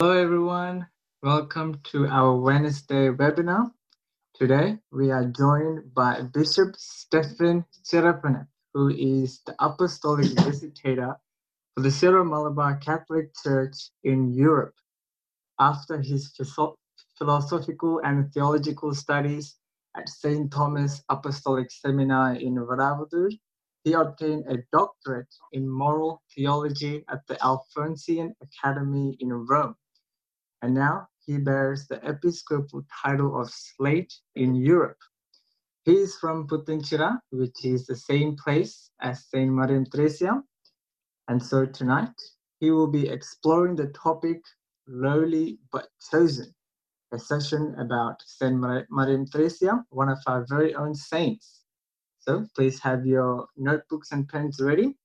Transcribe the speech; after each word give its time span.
Hello, 0.00 0.12
everyone. 0.12 0.86
Welcome 1.24 1.80
to 1.90 2.06
our 2.06 2.36
Wednesday 2.36 3.08
webinar. 3.08 3.72
Today, 4.32 4.78
we 4.92 5.10
are 5.10 5.24
joined 5.24 5.92
by 5.92 6.22
Bishop 6.22 6.76
Stephen 6.76 7.64
Chirappanath, 7.82 8.46
who 8.72 8.90
is 8.90 9.40
the 9.44 9.56
Apostolic 9.58 10.26
Visitator 10.46 11.16
for 11.74 11.82
the 11.82 11.90
Syro 11.90 12.22
Malabar 12.22 12.76
Catholic 12.76 13.34
Church 13.42 13.90
in 14.04 14.32
Europe. 14.32 14.76
After 15.58 16.00
his 16.00 16.30
philosophical 17.18 17.98
and 18.04 18.32
theological 18.32 18.94
studies 18.94 19.56
at 19.96 20.08
St. 20.08 20.48
Thomas 20.52 21.02
Apostolic 21.08 21.72
Seminar 21.72 22.36
in 22.36 22.54
Vadavathoor, 22.54 23.32
he 23.82 23.94
obtained 23.94 24.44
a 24.46 24.58
doctorate 24.70 25.34
in 25.52 25.68
moral 25.68 26.22
theology 26.32 27.04
at 27.08 27.26
the 27.26 27.34
Alphonsian 27.42 28.32
Academy 28.40 29.16
in 29.18 29.32
Rome 29.32 29.74
and 30.62 30.74
now 30.74 31.06
he 31.24 31.38
bears 31.38 31.86
the 31.86 32.00
episcopal 32.08 32.84
title 33.02 33.40
of 33.40 33.48
Slebte 33.48 34.14
in 34.34 34.54
Europe. 34.54 34.98
He 35.84 35.94
is 35.94 36.16
from 36.16 36.46
Puthenchira, 36.46 37.18
which 37.30 37.64
is 37.64 37.86
the 37.86 37.96
same 37.96 38.36
place 38.36 38.90
as 39.00 39.26
Saint 39.26 39.52
Mariam 39.52 39.86
Theresia. 39.86 40.42
And 41.28 41.42
so 41.42 41.66
tonight 41.66 42.14
he 42.60 42.70
will 42.70 42.86
be 42.86 43.08
exploring 43.08 43.76
the 43.76 43.88
topic 43.88 44.40
lowly 44.86 45.58
but 45.70 45.88
chosen, 46.10 46.54
a 47.12 47.18
session 47.18 47.74
about 47.78 48.20
Saint 48.24 48.56
Mariam 48.58 49.26
Theresia, 49.26 49.84
one 49.90 50.08
of 50.08 50.18
our 50.26 50.46
very 50.48 50.74
own 50.74 50.94
saints. 50.94 51.62
So 52.18 52.46
please 52.56 52.80
have 52.80 53.06
your 53.06 53.46
notebooks 53.56 54.12
and 54.12 54.28
pens 54.28 54.60
ready. 54.60 54.96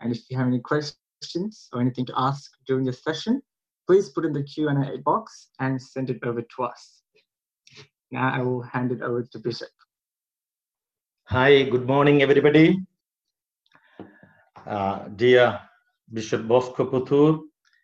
And 0.00 0.14
if 0.14 0.30
you 0.30 0.36
have 0.38 0.46
any 0.46 0.60
questions 0.60 1.68
or 1.72 1.80
anything 1.80 2.06
to 2.06 2.14
ask 2.16 2.50
during 2.66 2.84
the 2.84 2.92
session, 2.92 3.42
please 3.92 4.08
put 4.08 4.24
in 4.24 4.32
the 4.32 4.42
Q&A 4.42 4.96
box 5.04 5.48
and 5.60 5.78
send 5.78 6.08
it 6.08 6.18
over 6.24 6.40
to 6.40 6.62
us. 6.62 7.02
Now 8.10 8.32
I 8.32 8.40
will 8.40 8.62
hand 8.62 8.90
it 8.90 9.02
over 9.02 9.22
to 9.22 9.38
Bishop. 9.38 9.68
Hi, 11.24 11.64
good 11.64 11.86
morning, 11.86 12.22
everybody. 12.22 12.78
Uh, 14.66 15.08
dear 15.16 15.60
Bishop 16.10 16.48
Bosco 16.48 16.86
Puthur 16.86 17.40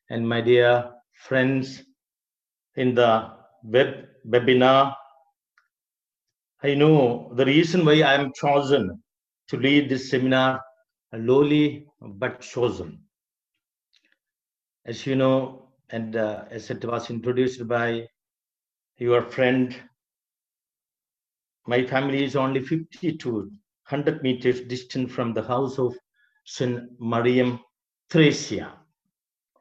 and 0.09 0.27
my 0.27 0.41
dear 0.41 0.91
friends 1.13 1.83
in 2.77 2.95
the 2.95 3.29
web 3.63 4.07
webinar. 4.27 4.95
I 6.63 6.73
know 6.73 7.33
the 7.35 7.45
reason 7.45 7.85
why 7.85 8.01
I 8.01 8.15
am 8.15 8.33
chosen 8.35 9.03
to 9.49 9.57
lead 9.59 9.91
this 9.91 10.09
seminar, 10.09 10.63
lowly 11.13 11.87
but 12.01 12.41
chosen. 12.41 12.99
As 14.87 15.07
you 15.07 15.15
know, 15.15 15.68
and 15.91 16.17
uh, 16.17 16.45
as 16.51 16.71
it 16.71 16.85
was 16.85 17.11
introduced 17.11 17.67
by 17.67 18.07
your 18.99 19.23
friend, 19.23 19.77
my 21.67 21.85
family 21.85 22.25
is 22.25 22.37
only 22.37 22.63
50 22.63 23.17
to 23.19 23.33
100 23.33 24.23
meters 24.23 24.61
distant 24.63 25.11
from 25.11 25.33
the 25.33 25.43
house 25.43 25.79
of 25.79 25.95
St. 26.45 26.81
Mariam 26.99 27.61
Theresia. 28.11 28.73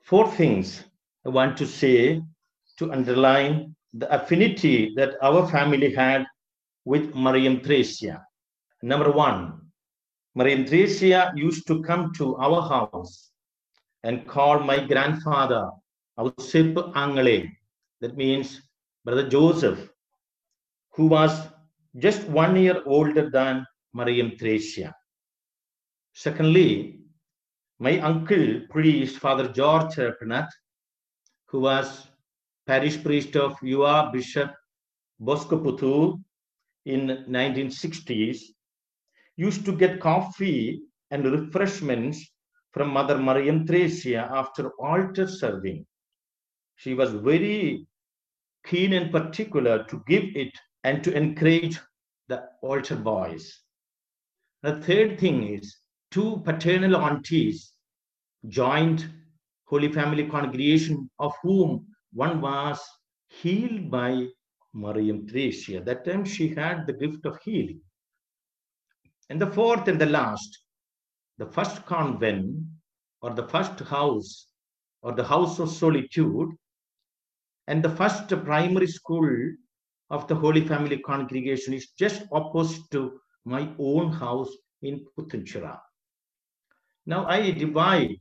Four 0.02 0.32
things 0.32 0.84
I 1.26 1.30
want 1.30 1.58
to 1.58 1.68
say 1.68 2.22
to 2.78 2.92
underline 2.92 3.76
the 3.94 4.14
affinity 4.14 4.94
that 4.96 5.16
our 5.22 5.48
family 5.48 5.94
had 5.94 6.26
with 6.86 7.14
Mariam 7.16 7.60
Theresia. 7.60 8.22
Number 8.82 9.12
one, 9.12 9.62
Mariam 10.36 10.66
Theresia 10.66 11.32
used 11.36 11.68
to 11.68 11.82
come 11.84 12.14
to 12.14 12.36
our 12.38 12.62
house 12.62 13.32
and 14.04 14.28
call 14.28 14.60
my 14.60 14.86
grandfather 14.86 15.72
Ausip 16.20 16.92
Angle, 16.96 17.44
that 18.02 18.18
means 18.18 18.62
Brother 19.06 19.30
Joseph, 19.30 19.90
who 20.94 21.06
was 21.06 21.48
just 21.98 22.28
one 22.28 22.56
year 22.56 22.82
older 22.88 23.30
than 23.30 23.66
Mariam 23.94 24.32
Theresia. 24.32 24.94
Secondly, 26.14 27.02
my 27.80 28.00
uncle 28.00 28.62
priest, 28.72 29.20
Father 29.20 29.48
George 29.50 29.96
Penat, 29.96 30.50
who 31.46 31.60
was 31.60 32.08
parish 32.66 33.04
priest 33.04 33.36
of 33.36 33.56
UR 33.62 34.12
Bishop 34.12 34.52
Bosco 35.20 36.20
in 36.86 37.26
1960s, 37.30 38.40
used 39.36 39.66
to 39.66 39.72
get 39.72 40.00
coffee 40.00 40.82
and 41.12 41.26
refreshments 41.26 42.26
from 42.72 42.90
Mother 42.90 43.20
Mariam 43.20 43.68
Theresia 43.68 44.28
after 44.32 44.72
altar 44.80 45.28
serving 45.28 45.86
she 46.78 46.94
was 46.94 47.12
very 47.12 47.86
keen 48.66 48.94
and 48.94 49.12
particular 49.12 49.84
to 49.86 50.04
give 50.08 50.24
it 50.36 50.54
and 50.84 51.04
to 51.04 51.16
encourage 51.16 51.80
the 52.28 52.44
altar 52.62 52.96
boys. 52.96 53.60
The 54.62 54.82
third 54.82 55.20
thing 55.20 55.56
is 55.56 55.78
two 56.12 56.42
paternal 56.46 56.96
aunties 56.98 57.74
joined 58.48 59.12
Holy 59.66 59.92
Family 59.92 60.28
Congregation, 60.28 61.10
of 61.20 61.34
whom 61.42 61.88
one 62.14 62.42
was 62.42 62.80
healed 63.28 63.92
by 63.92 64.28
Mariam 64.74 65.28
Theresia. 65.28 65.84
That 65.84 66.06
time 66.06 66.24
she 66.24 66.48
had 66.50 66.88
the 66.88 66.94
gift 66.94 67.26
of 67.26 67.40
healing. 67.44 67.82
And 69.30 69.42
the 69.42 69.52
fourth 69.52 69.88
and 69.88 70.00
the 70.00 70.06
last, 70.06 70.58
the 71.38 71.48
first 71.48 71.86
convent 71.86 72.66
or 73.22 73.32
the 73.32 73.48
first 73.48 73.80
house 73.82 74.48
or 75.02 75.12
the 75.12 75.26
house 75.26 75.60
of 75.60 75.70
solitude 75.70 76.50
and 77.68 77.84
the 77.84 77.90
first 77.90 78.30
primary 78.46 78.88
school 78.88 79.30
of 80.10 80.28
the 80.28 80.36
Holy 80.36 80.66
Family 80.66 80.98
Congregation 81.00 81.74
is 81.74 81.90
just 82.00 82.24
opposite 82.32 82.84
to 82.92 83.20
my 83.46 83.70
own 83.78 84.12
house 84.12 84.50
in 84.82 85.06
Puthenchira. 85.18 85.78
Now 87.06 87.26
I 87.26 87.52
divide 87.52 88.16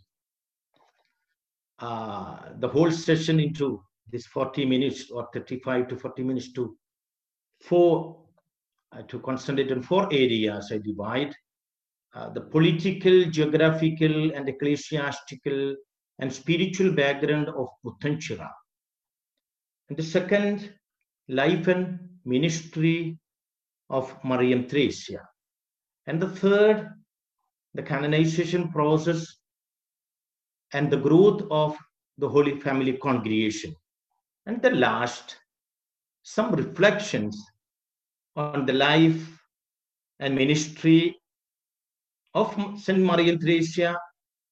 uh, 1.79 2.39
the 2.59 2.69
whole 2.69 2.91
session 2.91 3.39
into 3.39 3.83
this 4.11 4.27
40 4.27 4.65
minutes 4.65 5.11
or 5.11 5.29
35 5.33 5.89
to 5.89 5.97
40 5.97 6.23
minutes 6.25 6.53
to 6.53 6.77
four, 7.63 8.25
uh, 8.93 9.03
to 9.03 9.21
concentrate 9.21 9.71
on 9.71 9.83
four 9.83 10.05
areas 10.13 10.71
I 10.73 10.79
divide. 10.79 11.35
Uh, 12.15 12.31
the 12.31 12.41
political, 12.41 13.25
geographical, 13.27 14.33
and 14.33 14.49
ecclesiastical 14.49 15.77
and 16.19 16.33
spiritual 16.33 16.93
background 16.93 17.49
of 17.49 17.69
Puthenchira 17.85 18.49
and 19.89 19.97
the 19.97 20.03
second, 20.03 20.73
life 21.29 21.69
and 21.69 21.99
ministry 22.25 23.19
of 23.89 24.13
Mariam 24.25 24.65
Theresia. 24.65 25.21
And 26.07 26.21
the 26.21 26.29
third, 26.29 26.91
the 27.75 27.83
canonization 27.83 28.71
process 28.73 29.37
and 30.73 30.91
the 30.91 30.97
growth 30.97 31.43
of 31.51 31.77
the 32.19 32.29
Holy 32.29 32.59
Family 32.61 32.95
congregation. 32.95 33.75
And 34.47 34.63
the 34.63 34.71
last, 34.71 35.37
some 36.23 36.53
reflections 36.53 37.41
on 38.35 38.67
the 38.67 38.73
life 38.73 39.41
and 40.19 40.35
ministry 40.35 41.17
of 42.35 42.55
St. 42.81 42.99
Mariam 42.99 43.39
Theresia 43.39 43.97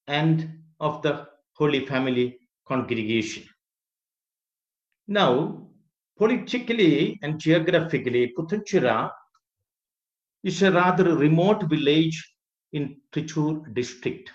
and 0.06 0.58
of 0.80 1.02
the 1.02 1.26
Holy 1.54 1.86
Family 1.86 2.38
congregation. 2.66 3.44
Now, 5.06 5.68
politically 6.16 7.18
and 7.22 7.38
geographically, 7.38 8.32
Puthenchira 8.36 9.10
is 10.42 10.62
a 10.62 10.72
rather 10.72 11.16
remote 11.16 11.64
village 11.64 12.34
in 12.72 13.00
Trichur 13.12 13.74
district. 13.74 14.30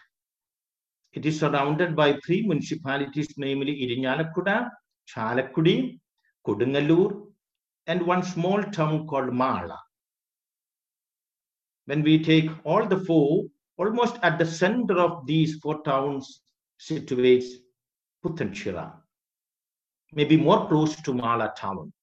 It 1.14 1.26
is 1.26 1.40
surrounded 1.40 1.96
by 1.96 2.20
three 2.26 2.46
municipalities, 2.46 3.34
namely 3.38 3.82
Irinjalakuda, 3.82 4.70
Chalakudi, 5.08 6.00
Kodungalur, 6.46 7.28
and 7.88 8.06
one 8.06 8.22
small 8.22 8.62
town 8.62 9.08
called 9.08 9.34
Mala. 9.34 9.80
When 11.86 12.04
we 12.04 12.24
take 12.24 12.52
all 12.64 12.86
the 12.86 13.00
four, 13.00 13.46
almost 13.78 14.18
at 14.22 14.38
the 14.38 14.46
center 14.46 15.00
of 15.00 15.26
these 15.26 15.56
four 15.56 15.82
towns 15.82 16.42
situates 16.80 17.48
Puthenchira 18.24 18.99
maybe 20.14 20.38
more 20.38 20.68
close 20.68 20.96
to 21.02 21.14
Mala 21.14 21.54
town. 21.58 21.94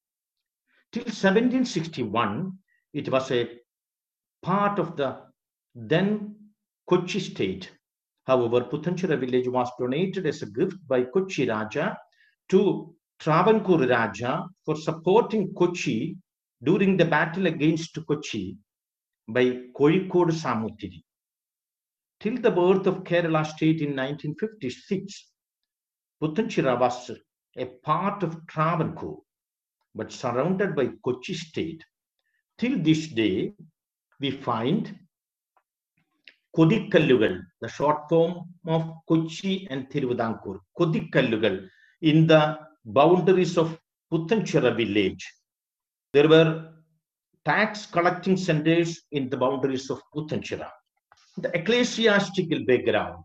Till 0.93 1.03
1761, 1.03 2.53
it 2.93 3.09
was 3.11 3.31
a 3.31 3.49
part 4.43 4.79
of 4.79 4.97
the 4.97 5.21
then 5.75 6.35
Kochi 6.89 7.21
state. 7.21 7.71
However, 8.27 8.63
Puthenchira 8.63 9.19
village 9.19 9.49
was 9.49 9.71
donated 9.79 10.27
as 10.27 10.43
a 10.43 10.47
gift 10.47 10.77
by 10.87 11.05
Kochi 11.05 11.49
Raja 11.49 11.97
to 12.49 12.95
Travancore 13.19 13.87
Raja 13.87 14.47
for 14.65 14.77
supporting 14.77 15.53
Kochi 15.55 16.17
during 16.63 16.97
the 16.97 17.05
battle 17.05 17.47
against 17.47 17.99
Kochi 18.07 18.57
by 19.29 19.45
Kozhikode 19.77 20.33
Samuthiri. 20.33 21.03
Till 22.21 22.39
the 22.39 22.51
birth 22.51 22.87
of 22.87 23.05
Kerala 23.05 23.45
state 23.45 23.81
in 23.81 23.95
1956, 23.95 25.31
Puthenchira 26.23 26.79
was 26.81 27.11
a 27.57 27.67
part 27.67 28.23
of 28.23 28.47
Travancore, 28.47 29.21
but 29.95 30.13
surrounded 30.13 30.77
by 30.77 30.89
Kochi 31.05 31.35
state. 31.35 31.83
Till 32.59 32.79
this 32.79 33.09
day, 33.09 33.53
we 34.21 34.31
find 34.31 34.99
Kodikallugal, 36.57 37.43
the 37.61 37.69
short 37.69 38.09
form 38.09 38.55
of 38.67 38.91
Kochi 39.09 39.67
and 39.71 39.89
Thiruvidankur, 39.91 40.59
Kodikallugal, 40.79 41.69
in 42.03 42.27
the 42.27 42.59
boundaries 42.85 43.59
of 43.59 43.79
Puthenchira 44.11 44.75
village. 44.75 45.27
There 46.13 46.29
were 46.29 46.73
tax 47.45 47.87
collecting 47.87 48.37
centers 48.37 49.03
in 49.13 49.29
the 49.29 49.37
boundaries 49.37 49.91
of 49.91 50.01
Puthenchira. 50.15 50.71
The 51.39 51.55
ecclesiastical 51.55 52.65
background, 52.65 53.25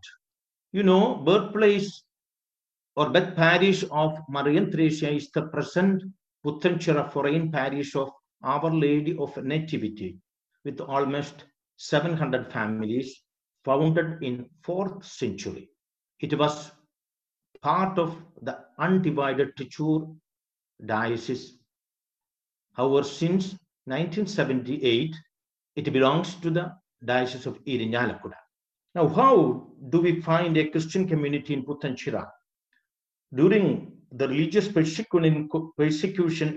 you 0.72 0.82
know, 0.82 1.16
birthplace 1.16 2.02
or 2.96 3.10
birth 3.10 3.34
parish 3.36 3.84
of 3.90 4.18
Mariam 4.28 4.70
Theresia 4.70 5.16
is 5.16 5.30
the 5.30 5.42
present 5.42 6.02
Puthenchira 6.44 7.10
foreign 7.10 7.50
parish 7.50 7.94
of 7.96 8.10
Our 8.42 8.70
Lady 8.70 9.16
of 9.16 9.36
Nativity 9.36 10.18
with 10.64 10.80
almost 10.80 11.44
700 11.76 12.52
families 12.52 13.22
founded 13.64 14.22
in 14.22 14.48
4th 14.64 15.04
century. 15.04 15.70
It 16.20 16.36
was 16.38 16.72
part 17.62 17.98
of 17.98 18.16
the 18.42 18.58
undivided 18.78 19.56
Trichur 19.56 20.14
diocese. 20.84 21.58
However, 22.74 23.04
since 23.04 23.54
1978, 23.84 25.14
it 25.76 25.92
belongs 25.92 26.34
to 26.36 26.50
the 26.50 26.72
diocese 27.04 27.46
of 27.46 27.62
Irinjalakuda. 27.64 28.36
Now, 28.94 29.08
how 29.08 29.68
do 29.88 30.00
we 30.00 30.20
find 30.20 30.56
a 30.56 30.68
Christian 30.68 31.08
community 31.08 31.54
in 31.54 31.64
Puthenchira? 31.64 32.28
During 33.34 33.92
the 34.10 34.28
religious 34.28 34.68
persecution 34.68 35.24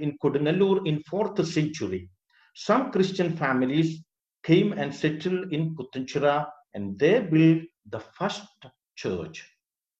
in 0.04 0.18
Kodungalur 0.18 0.86
in 0.86 1.01
4th 1.04 1.45
century, 1.45 2.10
some 2.54 2.92
Christian 2.92 3.36
families 3.38 4.04
came 4.44 4.74
and 4.74 4.94
settled 4.94 5.54
in 5.54 5.75
Puthenchira 5.75 6.48
and 6.74 7.00
they 7.00 7.22
built 7.22 7.63
the 7.89 8.00
first 8.00 8.44
church. 8.95 9.50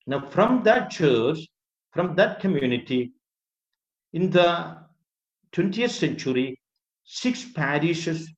Now, 0.08 0.30
from 0.30 0.64
that 0.64 0.90
church, 0.90 1.40
from 1.92 2.16
that 2.16 2.40
community, 2.42 3.14
in 4.14 4.30
the 4.30 4.78
20th 5.54 5.92
century, 5.92 6.60
six 7.06 7.46
parishes, 7.54 8.30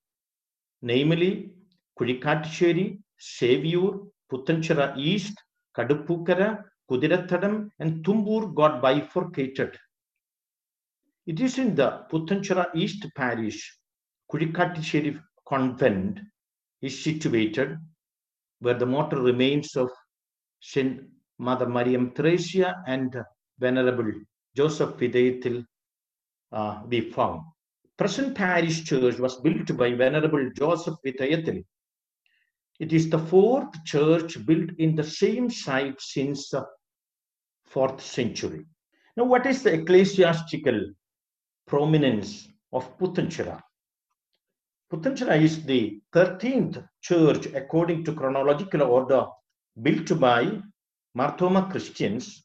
namely 0.82 1.52
Kudikatisheri, 2.00 3.00
Savior, 3.18 3.92
Puthenchira 4.32 4.96
East, 4.96 5.36
Kadupukara, 5.76 6.64
Kudirathadam, 6.90 7.70
and 7.80 8.04
Tumbur 8.04 8.54
got 8.56 8.82
bifurcated. 8.82 9.78
It 11.26 11.42
is 11.42 11.58
in 11.58 11.76
the 11.76 12.06
Puthenchira 12.10 12.68
East 12.74 13.06
parish, 13.16 13.78
Kudikatisheri 14.32 15.22
convent 15.48 16.20
is 16.82 17.04
situated 17.04 17.78
where 18.60 18.76
the 18.76 18.86
mortal 18.86 19.22
remains 19.22 19.76
of 19.76 19.90
Saint 20.60 21.02
Mother 21.38 21.68
Mariam 21.68 22.12
Theresia 22.12 22.76
and 22.88 23.16
Venerable 23.60 24.12
Joseph 24.56 24.98
Vithayathil 24.98 25.66
uh, 26.52 26.82
we 26.88 27.02
found. 27.12 27.42
Present 27.98 28.36
parish 28.36 28.84
church 28.84 29.18
was 29.18 29.40
built 29.42 29.76
by 29.78 29.94
Venerable 29.94 30.50
Joseph 30.56 30.96
Vithayathil. 31.06 31.64
It 32.80 32.94
is 32.94 33.10
the 33.10 33.20
fourth 33.20 33.84
church 33.86 34.46
built 34.46 34.70
in 34.78 34.96
the 34.96 35.04
same 35.04 35.50
site 35.50 36.00
since 36.00 36.50
the 36.50 36.66
fourth 37.78 38.02
century. 38.02 38.66
Now, 39.16 39.26
what 39.26 39.46
is 39.46 39.62
the 39.62 39.72
ecclesiastical 39.72 40.80
prominence 41.68 42.48
of 42.74 42.98
Puthenchira? 42.98 43.62
Puthenchira 44.92 45.40
is 45.40 45.64
the 45.64 46.02
13th 46.16 46.84
church 47.02 47.46
according 47.62 48.04
to 48.06 48.14
chronological 48.14 48.82
order 48.82 49.28
built 49.84 50.20
by 50.20 50.60
Marthoma 51.16 51.70
Christians, 51.70 52.44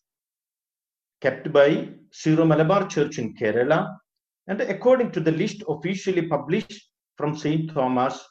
kept 1.22 1.50
by 1.50 1.88
Syro 2.10 2.44
Malabar 2.44 2.86
Church 2.88 3.18
in 3.18 3.34
Kerala, 3.34 3.96
and 4.48 4.60
according 4.60 5.12
to 5.12 5.20
the 5.20 5.32
list 5.32 5.62
officially 5.66 6.26
published 6.28 6.74
from 7.16 7.34
St. 7.34 7.72
Thomas 7.72 8.22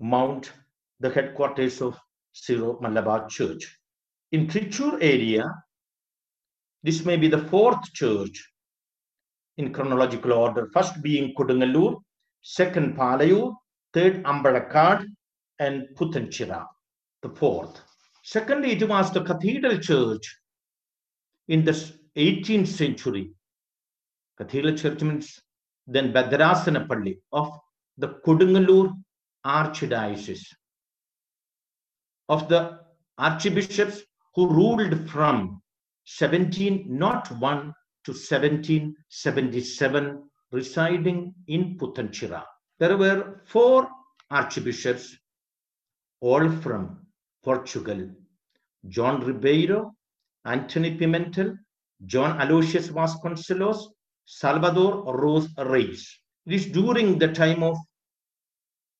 Mount, 0.00 0.52
the 0.98 1.10
headquarters 1.10 1.80
of 1.80 1.96
Syro 2.32 2.80
Malabar 2.80 3.28
Church. 3.28 3.78
In 4.32 4.48
Trichur 4.48 4.98
area, 5.00 5.44
this 6.86 7.04
may 7.04 7.16
be 7.16 7.26
the 7.26 7.44
fourth 7.52 7.92
church 7.94 8.48
in 9.58 9.72
chronological 9.72 10.32
order, 10.32 10.68
first 10.72 11.02
being 11.02 11.34
Kodungalur, 11.34 11.96
second 12.42 12.96
Palayu, 12.96 13.56
third 13.92 14.22
Ambalakad, 14.22 15.04
and 15.58 15.88
Puthenchira, 15.96 16.64
the 17.22 17.30
fourth. 17.30 17.80
Secondly, 18.22 18.70
it 18.72 18.88
was 18.88 19.10
the 19.12 19.24
cathedral 19.24 19.78
church 19.78 20.38
in 21.48 21.64
the 21.64 21.72
18th 22.16 22.68
century. 22.68 23.32
Cathedral 24.38 24.76
church 24.76 25.02
means 25.02 25.40
then 25.88 26.12
Bhadrasanapalli 26.12 27.18
of 27.32 27.50
the 27.98 28.20
Kodungalur 28.24 28.92
Archdiocese. 29.44 30.46
Of 32.28 32.48
the 32.48 32.78
archbishops 33.18 34.02
who 34.36 34.48
ruled 34.48 35.10
from 35.10 35.62
1701 36.06 37.74
to 38.04 38.12
1777 38.12 40.22
residing 40.52 41.34
in 41.48 41.76
Puthenchira. 41.76 42.44
There 42.78 42.96
were 42.96 43.42
four 43.46 43.88
archbishops, 44.30 45.18
all 46.20 46.48
from 46.48 47.04
Portugal. 47.42 48.08
John 48.88 49.24
Ribeiro, 49.24 49.96
Anthony 50.44 50.96
Pimentel, 50.96 51.58
John 52.04 52.40
Aloysius 52.40 52.88
Vasconcelos, 52.88 53.88
Salvador 54.24 55.04
dos 55.04 55.48
Reis. 55.58 56.20
It 56.46 56.52
is 56.52 56.66
during 56.66 57.18
the 57.18 57.32
time 57.32 57.64
of 57.64 57.76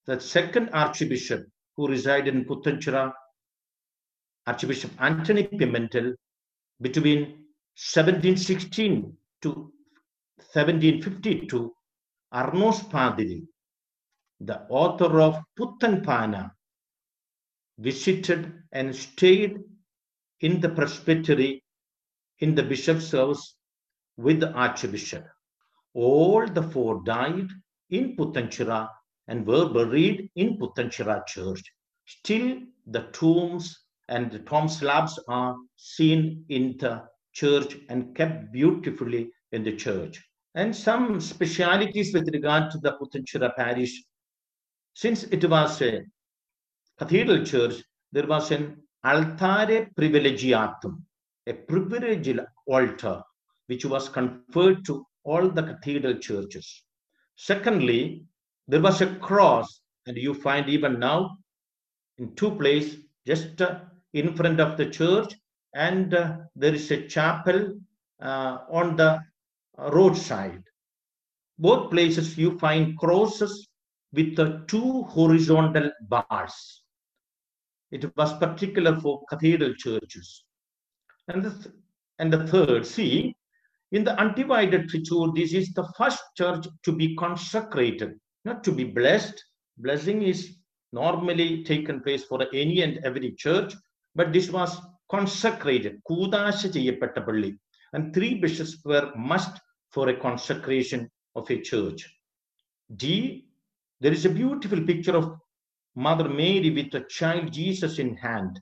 the 0.06 0.20
second 0.20 0.70
archbishop 0.72 1.46
who 1.76 1.86
resided 1.86 2.34
in 2.34 2.44
Puthenchira, 2.44 3.12
Archbishop 4.46 4.90
Anthony 4.98 5.44
Pimentel, 5.44 6.16
between 6.80 7.20
1716 7.76 9.16
to 9.42 9.48
1752, 10.52 11.74
Arnos 12.32 12.80
Padiri, 12.90 13.46
the 14.40 14.60
author 14.68 15.20
of 15.20 15.42
Puthenpana, 15.58 16.50
visited 17.78 18.62
and 18.72 18.94
stayed 18.94 19.58
in 20.40 20.60
the 20.60 20.68
presbytery 20.68 21.62
in 22.40 22.54
the 22.54 22.62
bishop's 22.62 23.12
house 23.12 23.54
with 24.16 24.40
the 24.40 24.52
archbishop. 24.52 25.26
All 25.94 26.46
the 26.46 26.62
four 26.62 27.02
died 27.04 27.48
in 27.90 28.16
Puthenchira 28.16 28.88
and 29.28 29.46
were 29.46 29.68
buried 29.68 30.30
in 30.36 30.58
Puthenchira 30.58 31.26
church. 31.26 31.62
Still, 32.04 32.60
the 32.86 33.02
tombs 33.12 33.85
and 34.08 34.30
the 34.30 34.38
tomb 34.40 34.68
slabs 34.68 35.18
are 35.28 35.56
seen 35.76 36.44
in 36.48 36.76
the 36.78 37.02
church 37.32 37.76
and 37.88 38.14
kept 38.14 38.52
beautifully 38.52 39.30
in 39.52 39.62
the 39.62 39.76
church. 39.76 40.22
And 40.54 40.74
some 40.74 41.20
specialities 41.20 42.14
with 42.14 42.28
regard 42.32 42.70
to 42.70 42.78
the 42.78 42.92
Puthenchira 42.92 43.54
parish. 43.56 44.02
Since 44.94 45.24
it 45.24 45.48
was 45.48 45.82
a 45.82 46.02
cathedral 46.98 47.44
church, 47.44 47.82
there 48.12 48.26
was 48.26 48.50
an 48.50 48.82
altare 49.04 49.90
privilegiatum, 49.98 51.02
a 51.46 51.52
privileged 51.52 52.40
altar, 52.66 53.22
which 53.66 53.84
was 53.84 54.08
conferred 54.08 54.84
to 54.86 55.04
all 55.24 55.50
the 55.50 55.62
cathedral 55.62 56.14
churches. 56.14 56.84
Secondly, 57.36 58.24
there 58.66 58.80
was 58.80 59.00
a 59.02 59.14
cross, 59.16 59.82
and 60.06 60.16
you 60.16 60.32
find 60.32 60.68
even 60.68 60.98
now 60.98 61.36
in 62.18 62.34
two 62.34 62.52
places, 62.52 62.96
just 63.26 63.60
in 64.20 64.34
front 64.34 64.58
of 64.60 64.76
the 64.78 64.86
church, 64.98 65.34
and 65.74 66.14
uh, 66.14 66.36
there 66.54 66.74
is 66.74 66.90
a 66.90 67.06
chapel 67.06 67.58
uh, 68.22 68.58
on 68.70 68.96
the 68.96 69.20
roadside. 69.96 70.62
Both 71.58 71.90
places 71.90 72.38
you 72.38 72.58
find 72.58 72.98
crosses 72.98 73.68
with 74.12 74.34
the 74.34 74.64
two 74.68 75.02
horizontal 75.16 75.90
bars. 76.08 76.82
It 77.90 78.04
was 78.16 78.38
particular 78.38 78.98
for 79.00 79.22
cathedral 79.28 79.74
churches. 79.74 80.44
And 81.28 81.44
the, 81.44 81.50
th 81.50 81.66
and 82.20 82.32
the 82.32 82.46
third, 82.52 82.86
see, 82.86 83.36
in 83.92 84.02
the 84.04 84.18
undivided 84.18 84.88
Trichur, 84.90 85.34
this 85.34 85.52
is 85.52 85.68
the 85.74 85.86
first 85.98 86.22
church 86.38 86.64
to 86.84 86.92
be 86.92 87.14
consecrated, 87.16 88.12
not 88.48 88.64
to 88.64 88.72
be 88.72 88.84
blessed. 88.84 89.36
Blessing 89.76 90.22
is 90.22 90.40
normally 90.92 91.50
taken 91.64 92.00
place 92.00 92.24
for 92.24 92.38
any 92.62 92.80
and 92.86 92.94
every 93.08 93.32
church, 93.44 93.74
but 94.16 94.32
this 94.32 94.50
was 94.50 94.80
consecrated, 95.10 96.02
Kudasha 96.08 97.56
And 97.92 98.14
three 98.14 98.34
bishops 98.34 98.78
were 98.84 99.12
must 99.14 99.60
for 99.90 100.08
a 100.08 100.18
consecration 100.18 101.10
of 101.34 101.50
a 101.50 101.60
church. 101.60 102.08
D, 102.96 103.46
there 104.00 104.12
is 104.12 104.24
a 104.24 104.30
beautiful 104.30 104.82
picture 104.84 105.16
of 105.16 105.36
Mother 105.94 106.28
Mary 106.28 106.70
with 106.70 106.90
the 106.90 107.04
child 107.08 107.52
Jesus 107.52 107.98
in 107.98 108.16
hand, 108.16 108.60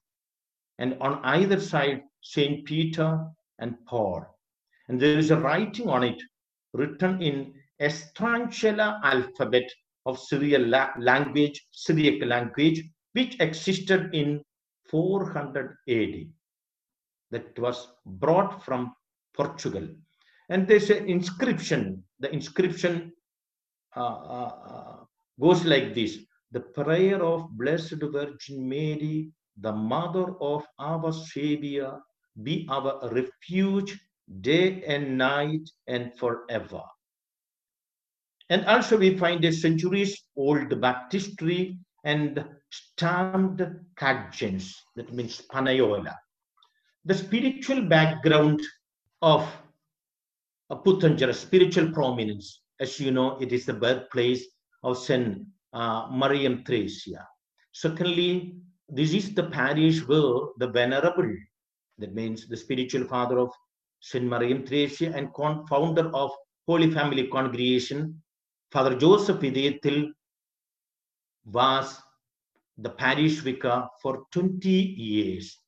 and 0.78 0.96
on 1.00 1.20
either 1.24 1.60
side, 1.60 2.02
Saint 2.20 2.64
Peter 2.64 3.24
and 3.60 3.76
Paul. 3.86 4.26
And 4.88 5.00
there 5.00 5.18
is 5.18 5.30
a 5.30 5.40
writing 5.40 5.88
on 5.88 6.02
it 6.02 6.20
written 6.72 7.22
in 7.22 7.54
Estrangela 7.80 9.00
alphabet 9.04 9.70
of 10.06 10.18
Syriac 10.18 10.96
language, 10.98 11.64
Syriac 11.70 12.26
language, 12.26 12.82
which 13.12 13.38
existed 13.40 14.14
in 14.14 14.42
400 14.94 15.76
AD. 15.88 16.14
That 17.32 17.58
was 17.58 17.88
brought 18.06 18.64
from 18.64 18.94
Portugal. 19.36 19.88
And 20.48 20.68
there's 20.68 20.88
an 20.88 21.08
inscription. 21.08 22.04
The 22.20 22.32
inscription 22.32 23.12
uh, 23.96 24.00
uh, 24.00 24.52
uh, 24.72 24.96
goes 25.40 25.64
like 25.64 25.94
this 25.94 26.18
The 26.52 26.60
prayer 26.60 27.20
of 27.24 27.50
Blessed 27.58 28.02
Virgin 28.12 28.68
Mary, 28.68 29.32
the 29.60 29.72
mother 29.72 30.26
of 30.40 30.62
our 30.78 31.12
Savior, 31.12 31.98
be 32.44 32.64
our 32.70 33.10
refuge 33.10 33.98
day 34.42 34.84
and 34.86 35.18
night 35.18 35.68
and 35.88 36.16
forever. 36.16 36.82
And 38.48 38.64
also 38.66 38.96
we 38.96 39.18
find 39.18 39.44
a 39.44 39.52
centuries 39.52 40.22
old 40.36 40.80
baptistry 40.80 41.78
and 42.04 42.44
stamped 42.70 43.62
cadjans, 43.96 44.74
that 44.96 45.12
means 45.12 45.42
panayola. 45.52 46.14
The 47.04 47.14
spiritual 47.14 47.82
background 47.82 48.62
of 49.22 49.46
Puthenchira, 50.70 51.34
spiritual 51.34 51.92
prominence, 51.92 52.62
as 52.80 52.98
you 52.98 53.10
know, 53.10 53.38
it 53.38 53.52
is 53.52 53.66
the 53.66 53.72
birthplace 53.72 54.46
of 54.82 54.98
Saint 54.98 55.46
uh, 55.72 56.08
Mariam 56.10 56.64
Thresia. 56.64 57.24
Secondly, 57.72 58.56
this 58.88 59.12
is 59.12 59.34
the 59.34 59.44
parish 59.44 60.06
where 60.06 60.48
the 60.58 60.68
venerable, 60.68 61.34
that 61.98 62.14
means 62.14 62.46
the 62.46 62.56
spiritual 62.56 63.04
father 63.04 63.38
of 63.38 63.50
Saint 64.00 64.24
Mariam 64.24 64.64
Thresia 64.64 65.14
and 65.14 65.30
founder 65.68 66.10
of 66.14 66.30
Holy 66.66 66.90
Family 66.90 67.28
Congregation, 67.28 68.22
Father 68.72 68.94
Joseph 68.96 69.40
Idayathil 69.40 70.12
was 71.44 72.00
the 72.78 72.90
parish 72.90 73.40
vicar 73.40 73.88
for 74.02 74.24
20 74.32 74.68
years 74.68 75.60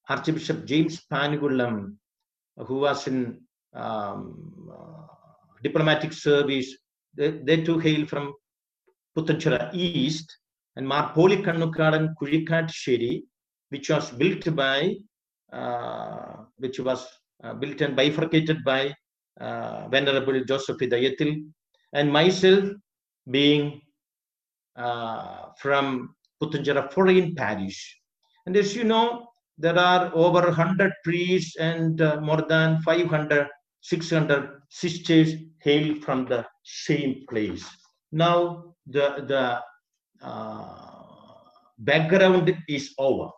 Archbishop 0.08 0.65
James 0.65 1.01
Panikulam, 1.12 1.96
who 2.58 2.75
was 2.80 3.08
in 3.08 3.41
um, 3.74 4.70
uh, 4.72 5.08
diplomatic 5.63 6.13
service. 6.13 6.77
They, 7.13 7.32
they 7.32 7.62
too 7.62 7.77
hail 7.80 8.06
from 8.06 8.34
Puthenchira 9.18 9.70
East, 9.74 10.38
and 10.77 10.88
Mar 10.88 11.13
Pauly 11.13 11.44
Kannookadan 11.44 12.13
Kulikatsheri, 12.20 13.24
which 13.70 13.89
was 13.89 14.12
built 14.12 14.56
by, 14.56 14.96
uh, 15.51 16.36
which 16.58 16.80
was 16.80 17.06
uh, 17.44 17.53
built 17.53 17.82
and 17.82 17.96
bifurcated 17.98 18.63
by 18.63 18.96
uh, 19.41 19.89
Venerable 19.89 20.41
Joseph 20.46 20.77
Idayathil, 20.77 21.44
and 21.94 22.12
myself 22.12 22.70
being 23.30 23.82
from 24.75 26.16
Puthenchira 26.42 26.92
foreign 26.92 27.36
parish. 27.36 27.98
And 28.46 28.58
as 28.58 28.75
you 28.75 28.84
know, 28.84 29.28
there 29.58 29.78
are 29.78 30.12
over 30.16 30.42
100 30.42 30.92
priests 31.04 31.56
and 31.58 32.01
uh, 32.01 32.20
more 32.22 32.42
than 32.42 32.82
500, 32.82 33.48
600 33.82 34.50
sisters 34.70 35.34
hail 35.60 35.96
from 36.01 36.25
the 36.25 36.46
same 36.63 37.25
place. 37.30 37.63
Now, 38.12 38.74
the, 38.88 39.24
the 39.28 40.25
uh, 40.25 40.92
background 41.78 42.56
is 42.68 42.94
over. 42.98 43.30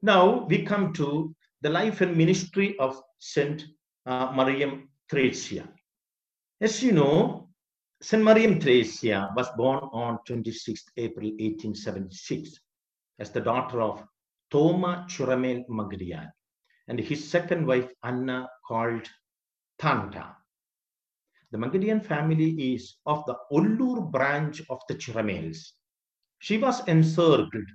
Now, 0.00 0.46
we 0.48 0.64
come 0.64 0.92
to 0.94 1.34
the 1.60 1.70
life 1.70 2.00
and 2.00 2.16
ministry 2.16 2.76
of 2.78 3.00
Saint 3.18 3.64
uh, 4.06 4.32
Mariam. 4.34 4.88
As 6.60 6.82
you 6.82 6.92
know, 6.92 7.47
Saint 8.00 8.22
Mariam 8.22 8.60
Thresia 8.60 9.32
was 9.34 9.48
born 9.56 9.80
on 9.92 10.18
26 10.24 10.84
April 10.98 11.30
1876 11.30 12.60
as 13.18 13.30
the 13.32 13.40
daughter 13.40 13.82
of 13.82 14.06
Thoma 14.52 15.04
Chiramel 15.08 15.64
Mankidiyan 15.68 16.30
and 16.86 17.00
his 17.00 17.28
second 17.28 17.66
wife 17.66 17.90
Anna 18.04 18.48
called 18.64 19.08
Tanta. 19.80 20.36
The 21.50 21.58
Mankidiyan 21.58 22.04
family 22.04 22.74
is 22.74 22.98
of 23.04 23.24
the 23.26 23.36
Ullur 23.50 24.12
branch 24.12 24.62
of 24.70 24.78
the 24.88 24.94
Chiramels. 24.94 25.72
She 26.38 26.56
was 26.56 26.86
encircled 26.86 27.68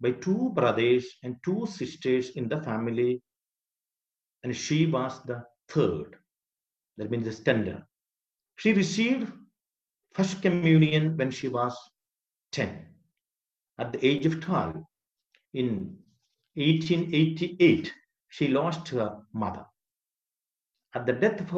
by 0.00 0.12
two 0.12 0.50
brothers 0.54 1.04
and 1.24 1.34
two 1.44 1.66
sisters 1.66 2.30
in 2.36 2.48
the 2.48 2.62
family, 2.62 3.20
and 4.44 4.56
she 4.56 4.86
was 4.86 5.20
the 5.24 5.44
third. 5.68 6.16
That 6.96 7.10
means 7.10 7.24
the 7.24 7.32
standard. 7.32 7.82
She 8.56 8.72
received 8.72 9.32
first 10.14 10.40
communion 10.42 11.16
when 11.16 11.30
she 11.30 11.48
was 11.48 11.76
10. 12.52 12.86
At 13.78 13.92
the 13.92 14.06
age 14.06 14.26
of 14.26 14.40
12, 14.40 14.76
in 15.54 15.96
1888, 16.54 17.92
she 18.28 18.48
lost 18.48 18.88
her 18.88 19.18
mother. 19.32 19.66
At 20.94 21.06
the 21.06 21.12
death 21.12 21.40
of 21.40 21.50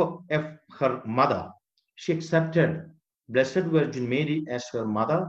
her, 0.79 1.03
mother, 1.05 1.51
she 1.97 2.13
accepted 2.13 2.91
Blessed 3.29 3.67
Virgin 3.67 4.09
Mary 4.09 4.45
as 4.49 4.65
her 4.73 4.87
mother 4.87 5.29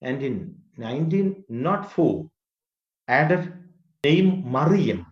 and 0.00 0.22
in 0.22 0.54
1904 0.76 2.30
added 3.08 3.52
name 4.04 4.50
Mariam, 4.50 5.06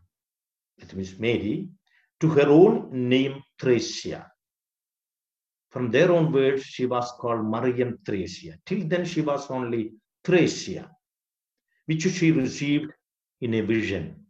that 0.78 0.94
means 0.94 1.18
Mary, 1.18 1.68
to 2.20 2.28
her 2.28 2.48
own 2.48 2.90
name 2.92 3.42
Thresia. 3.60 4.29
From 5.70 5.90
their 5.90 6.10
own 6.10 6.32
words, 6.32 6.64
she 6.64 6.86
was 6.86 7.12
called 7.12 7.44
Mariam 7.44 7.98
Thresia. 8.04 8.58
Till 8.66 8.88
then, 8.88 9.04
she 9.04 9.20
was 9.20 9.50
only 9.50 9.94
Thresia, 10.24 10.90
which 11.86 12.02
she 12.02 12.32
received 12.32 12.92
in 13.40 13.54
a 13.54 13.60
vision. 13.60 14.26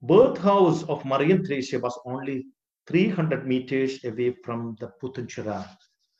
Birth 0.00 0.38
house 0.38 0.84
of 0.84 1.04
Mariam 1.04 1.44
Thresia 1.44 1.80
was 1.80 1.98
only 2.06 2.46
300 2.86 3.46
meters 3.46 4.04
away 4.04 4.34
from 4.44 4.76
the 4.78 4.92
Puthenchira 5.02 5.68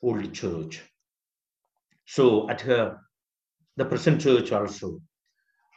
old 0.01 0.33
church. 0.33 0.83
So 2.05 2.49
at 2.49 2.61
her, 2.61 2.99
the 3.77 3.85
present 3.85 4.19
church 4.19 4.51
also. 4.51 5.01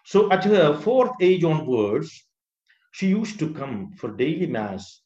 So 0.04 0.30
at 0.32 0.44
her 0.44 0.76
fourth 0.76 1.12
age 1.20 1.44
onwards, 1.44 2.26
she 2.90 3.06
used 3.08 3.38
to 3.38 3.54
come 3.54 3.92
for 3.92 4.10
daily 4.10 4.46
mass, 4.46 5.01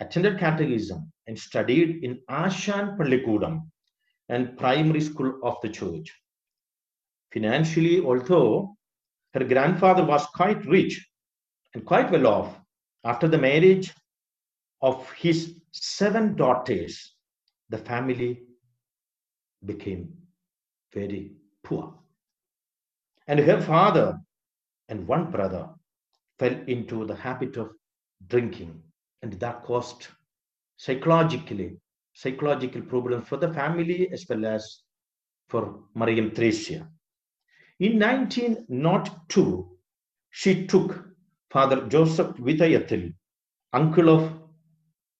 attended 0.00 0.38
catechism, 0.38 1.12
and 1.26 1.38
studied 1.38 2.04
in 2.04 2.20
Ashan 2.30 2.96
Pallikudam 2.96 3.70
and 4.28 4.56
primary 4.56 5.00
school 5.00 5.38
of 5.42 5.56
the 5.62 5.68
church. 5.68 6.14
Financially, 7.32 8.00
although 8.00 8.76
her 9.34 9.44
grandfather 9.44 10.04
was 10.04 10.24
quite 10.26 10.64
rich 10.66 11.06
and 11.74 11.84
quite 11.84 12.10
well 12.10 12.26
off, 12.26 12.60
after 13.04 13.28
the 13.28 13.38
marriage 13.38 13.92
of 14.80 15.10
his 15.12 15.60
seven 15.72 16.34
daughters, 16.34 17.14
the 17.68 17.78
family 17.78 18.42
became 19.64 20.12
very 20.94 21.32
poor. 21.62 21.94
And 23.26 23.38
her 23.40 23.60
father 23.60 24.18
and 24.88 25.06
one 25.06 25.30
brother 25.30 25.68
fell 26.38 26.54
into 26.66 27.04
the 27.04 27.14
habit 27.14 27.56
of 27.56 27.72
drinking, 28.26 28.82
and 29.22 29.32
that 29.34 29.62
caused 29.62 30.08
psychologically 30.76 31.78
psychological 32.12 32.82
problems 32.82 33.28
for 33.28 33.36
the 33.36 33.52
family 33.52 34.08
as 34.12 34.26
well 34.28 34.44
as 34.44 34.82
for 35.48 35.84
Mariam 35.94 36.30
Thresia. 36.30 36.88
In 37.80 37.98
1902, 37.98 39.78
she 40.30 40.66
took 40.66 41.04
Father 41.50 41.86
Joseph 41.86 42.36
Vithayathil, 42.36 43.14
uncle 43.72 44.08
of 44.10 44.32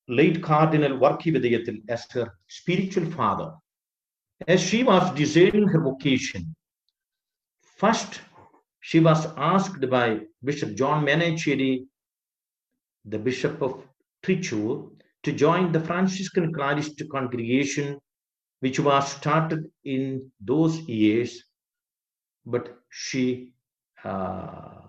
late 0.09 0.43
Cardinal 0.43 0.99
Varki 0.99 1.33
Vithayathil 1.33 1.79
as 1.89 2.05
her 2.11 2.33
spiritual 2.49 3.07
father. 3.13 3.55
As 4.47 4.61
she 4.61 4.83
was 4.83 5.15
deciding 5.15 5.69
her 5.69 5.81
vocation, 5.81 6.55
first 7.77 8.21
she 8.81 9.01
was 9.01 9.27
asked 9.37 9.89
by 9.89 10.21
Bishop 10.43 10.75
John 10.75 11.05
Menacheri, 11.05 11.87
the 13.05 13.19
Bishop 13.19 13.61
of 13.63 13.88
To 14.23 15.33
join 15.33 15.73
the 15.73 15.81
Franciscan 15.81 16.53
Clarist 16.53 17.09
congregation, 17.11 17.99
which 18.61 18.81
was 18.81 19.13
started 19.13 19.71
in 19.85 20.31
those 20.41 20.81
years, 20.81 21.45
but 22.47 22.79
she 22.91 23.53
uh, 24.05 24.81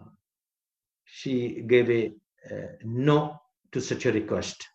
she 1.06 1.64
gave 1.68 1.90
a 1.90 2.14
uh, 2.50 2.68
no 2.84 3.40
to 3.72 3.82
such 3.82 4.06
a 4.06 4.12
request. 4.12 4.68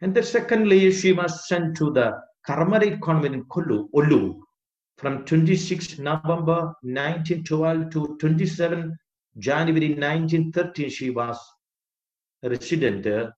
And 0.00 0.14
then 0.14 0.24
secondly, 0.24 0.92
she 0.92 1.12
was 1.12 1.48
sent 1.48 1.76
to 1.76 1.90
the 1.90 2.20
Carmelite 2.46 3.00
convent 3.00 3.34
in 3.34 3.44
Kulu, 3.44 3.88
Olu, 3.94 4.40
from 4.98 5.24
26 5.24 5.98
November 5.98 6.74
1912 6.82 7.90
to 7.90 8.16
27 8.18 8.98
January 9.38 9.88
1913. 9.94 10.90
She 10.90 11.10
was 11.10 11.38
resident 12.42 13.04
there. 13.04 13.32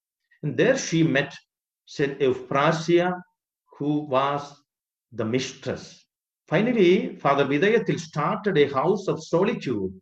And 0.45 0.59
there 0.59 0.77
she 0.77 1.03
met 1.03 1.35
Saint 1.87 2.21
Euphrasia, 2.21 3.19
who 3.79 4.01
was 4.01 4.43
the 5.11 5.25
mistress. 5.25 6.07
Finally, 6.49 7.17
Father 7.17 7.47
Vithayathil 7.47 7.99
started 7.99 8.59
a 8.59 8.71
house 8.71 9.09
of 9.09 9.25
solitude 9.25 9.99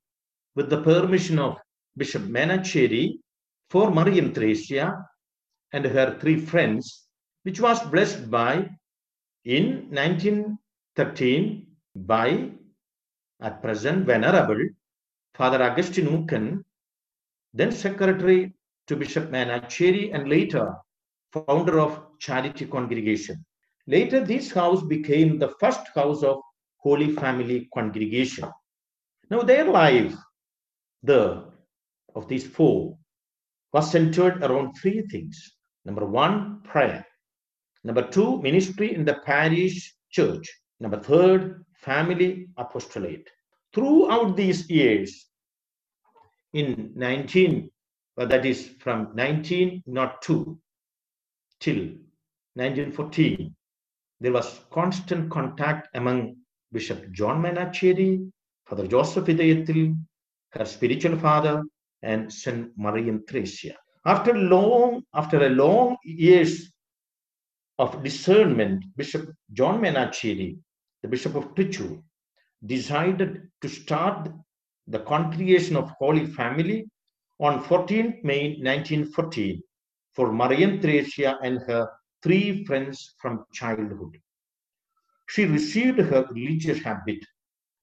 with 0.57 0.69
the 0.69 0.83
permission 0.83 1.39
of 1.39 1.59
Bishop 1.97 2.23
Menacheri 2.23 3.21
for 3.71 3.93
Mariam 3.93 4.33
Theresia 4.33 5.07
and 5.73 5.85
her 5.85 6.19
three 6.19 6.41
friends, 6.41 7.07
which 7.45 7.61
was 7.61 7.81
blessed 7.91 8.29
by 8.29 8.69
in 9.45 9.91
1913 9.91 11.69
by 11.95 12.51
at 13.41 13.63
present 13.63 14.07
Venerable 14.07 14.71
Father 15.35 15.63
Augustine 15.63 16.09
Ukken, 16.09 16.65
then 17.55 17.71
Secretary 17.71 18.53
to 18.87 18.97
Bishop 18.97 19.31
Menacheri 19.31 20.15
and 20.15 20.29
later 20.29 20.75
founder 21.33 21.81
of 21.81 22.01
Charity 22.19 22.67
Congregation. 22.67 23.45
Later, 23.87 24.25
this 24.25 24.53
house 24.53 24.83
became 24.83 25.39
the 25.39 25.55
first 25.61 25.87
house 25.95 26.23
of 26.23 26.41
Holy 26.77 27.12
Family 27.12 27.69
Congregation. 27.73 28.49
Now, 29.31 29.43
their 29.43 29.65
life, 29.65 30.15
the 31.03 31.45
of 32.15 32.29
these 32.29 32.47
four, 32.47 32.99
was 33.73 33.91
centered 33.91 34.43
around 34.43 34.75
three 34.75 35.03
things. 35.11 35.57
Number 35.85 36.05
one, 36.05 36.61
prayer. 36.62 37.07
Number 37.85 38.07
two, 38.09 38.41
ministry 38.43 38.95
in 38.95 39.05
the 39.05 39.15
parish 39.25 39.95
church. 40.11 40.49
Number 40.79 41.01
third, 41.01 41.65
family 41.75 42.49
apostolate. 42.57 43.29
Throughout 43.75 44.37
these 44.37 44.69
years, 44.69 45.27
in 46.53 46.93
19, 46.95 47.62
well, 47.62 47.71
that 48.26 48.45
is 48.45 48.69
from 48.79 49.07
1902 49.14 50.59
till 51.61 51.76
1914, 52.55 53.55
there 54.21 54.33
was 54.33 54.61
constant 54.71 55.31
contact 55.31 55.88
among 55.95 56.37
Bishop 56.73 57.11
John 57.12 57.43
Menacheri, 57.43 58.31
Father 58.67 58.87
Joseph 58.87 59.26
Idayatil, 59.26 59.97
her 60.50 60.64
spiritual 60.64 61.19
father, 61.19 61.62
and 62.02 62.33
Saint 62.33 62.71
Mariam 62.76 63.25
Theresia. 63.29 63.75
After 64.05 64.35
long, 64.35 65.02
after 65.14 65.47
a 65.47 65.49
long 65.49 65.97
years 66.05 66.73
of 67.79 68.02
discernment, 68.02 68.85
Bishop 68.97 69.31
John 69.52 69.81
Menacheri, 69.81 70.59
the 71.02 71.09
Bishop 71.09 71.35
of 71.35 71.55
Trichur, 71.55 72.02
decided 72.64 73.49
to 73.61 73.68
start 73.68 74.29
the 74.87 75.01
congregation 75.01 75.77
of 75.77 75.90
Holy 75.99 76.27
Family 76.27 76.87
on 77.42 77.62
14 77.64 78.20
May 78.22 78.57
1914 78.62 79.61
for 80.14 80.33
Mariam 80.33 80.81
Theresia 80.81 81.38
and 81.42 81.59
her 81.62 81.88
three 82.22 82.64
friends 82.64 83.14
from 83.20 83.44
childhood. 83.52 84.16
She 85.28 85.44
received 85.46 85.98
her 85.98 86.26
religious 86.31 86.81
habit 86.83 87.24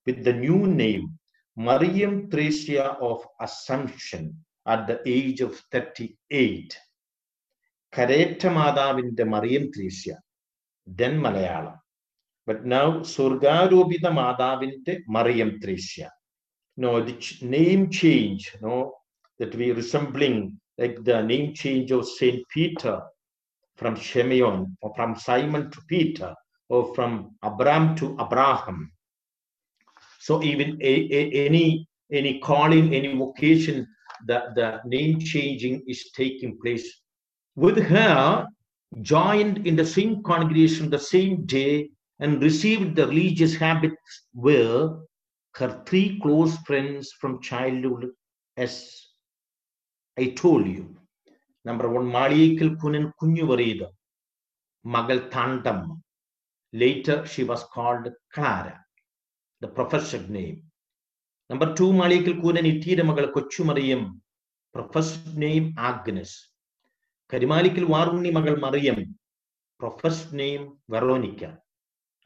with 0.05 0.23
the 0.23 0.31
new 0.31 0.65
name 0.65 1.19
Mariam 1.57 2.29
Theresia 2.29 2.97
of 3.01 3.25
Assumption 3.41 4.23
at 4.65 4.87
the 4.87 5.01
age 5.05 5.41
of 5.41 5.53
38. 5.71 6.77
Karetta 7.97 8.43
മാതാവിന്റെ 8.57 9.25
then 10.99 11.19
Malayalam, 11.23 11.77
but 12.47 12.59
now 12.65 12.87
but 12.99 13.45
now 13.73 13.81
the 14.03 14.11
മാതാവിന്റെ 14.19 14.93
Mariam 15.15 15.51
Thresia 15.63 16.05
no 16.83 16.93
name 17.55 17.83
change, 17.99 18.43
no 18.65 18.75
that 19.39 19.55
we 19.55 19.71
resembling 19.71 20.59
like 20.77 21.03
the 21.03 21.21
name 21.21 21.53
change 21.53 21.91
of 21.91 22.07
saint 22.07 22.43
peter 22.53 23.01
from 23.75 23.95
Shemeon 23.95 24.75
or 24.81 24.93
from 24.95 25.15
simon 25.15 25.71
to 25.71 25.81
peter 25.87 26.35
or 26.67 26.93
from 26.93 27.35
abraham 27.43 27.95
to 27.95 28.15
abraham. 28.19 28.91
So 30.19 30.43
even 30.43 30.77
a, 30.81 30.93
a, 31.19 31.31
any 31.47 31.87
any 32.11 32.39
calling 32.39 32.93
any 32.93 33.15
vocation 33.15 33.87
the, 34.25 34.51
the 34.55 34.81
name 34.85 35.19
changing 35.19 35.83
is 35.87 36.11
taking 36.11 36.59
place. 36.61 37.01
With 37.55 37.77
her 37.77 38.47
joined 39.01 39.65
in 39.65 39.75
the 39.75 39.85
same 39.85 40.23
congregation 40.23 40.89
the 40.89 40.99
same 40.99 41.45
day 41.45 41.89
and 42.19 42.41
received 42.41 42.95
the 42.95 43.07
religious 43.07 43.55
habits 43.55 44.27
were 44.33 44.99
her 45.55 45.83
three 45.85 46.19
close 46.21 46.57
friends 46.57 47.13
from 47.19 47.41
childhood 47.41 48.09
as 48.57 49.08
i 50.18 50.26
told 50.42 50.66
you 50.74 50.84
number 51.66 51.88
one 51.98 52.06
Maliyekkal 52.16 52.70
കുനൻ 52.82 53.04
കുഞ്ഞുവറീത് 53.20 53.86
മകൾ 54.84 55.18
താണ്ടം 55.34 55.80
later 56.74 57.16
she 57.32 57.42
was 57.50 57.62
called 57.74 58.06
clara 58.34 58.74
the 59.62 59.70
professor's 59.78 60.28
name 60.38 60.56
number 61.50 61.68
two 61.78 61.90
Maliyekkal 62.00 62.34
കൂനൻ 62.44 62.66
ഇറ്റീര 62.72 63.00
മകൾ 63.10 63.26
കൊച്ചുമറിയം 63.36 64.02
professed 64.74 65.28
name 65.44 65.66
agnes 65.90 66.30
കരിമാലിക്കൽ 67.32 67.84
വാറുണ്ണി 67.92 68.30
മകൾ 68.38 68.54
Mariyam 68.64 68.98
professed 69.80 70.32
name 70.42 70.64
veronica 70.94 71.50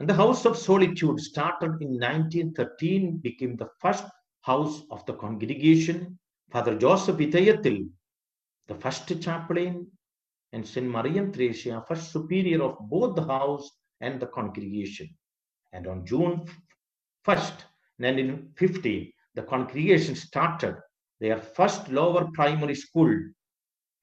and 0.01 0.09
the 0.11 0.19
house 0.23 0.43
of 0.49 0.55
solitude 0.69 1.19
started 1.29 1.73
in 1.85 1.91
1913 1.99 3.19
became 3.27 3.55
the 3.63 3.69
first 3.83 4.07
house 4.45 4.77
of 4.95 5.01
the 5.09 5.15
congregation 5.25 5.97
father 6.54 6.76
joseph 6.84 7.20
itayatil 7.28 7.78
the 8.70 8.78
first 8.84 9.08
chaplain 9.26 9.74
and 10.54 10.68
saint 10.74 10.90
mariam 10.96 11.28
theresia 11.36 11.84
first 11.90 12.12
superior 12.16 12.62
of 12.70 12.76
both 12.94 13.12
the 13.20 13.28
house 13.36 13.68
and 14.06 14.20
the 14.24 14.30
congregation 14.38 15.10
and 15.74 15.88
on 15.94 16.06
june 16.12 16.36
1st 17.28 17.58
1950 18.06 18.96
the 19.38 19.44
congregation 19.54 20.16
started 20.28 20.76
their 21.24 21.40
first 21.58 21.90
lower 22.00 22.24
primary 22.40 22.76
school 22.76 23.14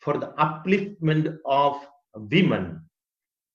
for 0.00 0.16
the 0.18 0.32
upliftment 0.38 1.36
of 1.44 1.86
women, 2.14 2.82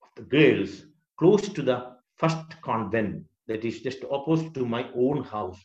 of 0.03 0.09
the 0.15 0.21
girls, 0.21 0.83
close 1.17 1.49
to 1.49 1.61
the 1.61 1.95
first 2.17 2.61
convent 2.61 3.25
that 3.47 3.65
is 3.65 3.81
just 3.81 4.05
opposite 4.11 4.53
to 4.53 4.65
my 4.65 4.89
own 4.95 5.23
house. 5.23 5.59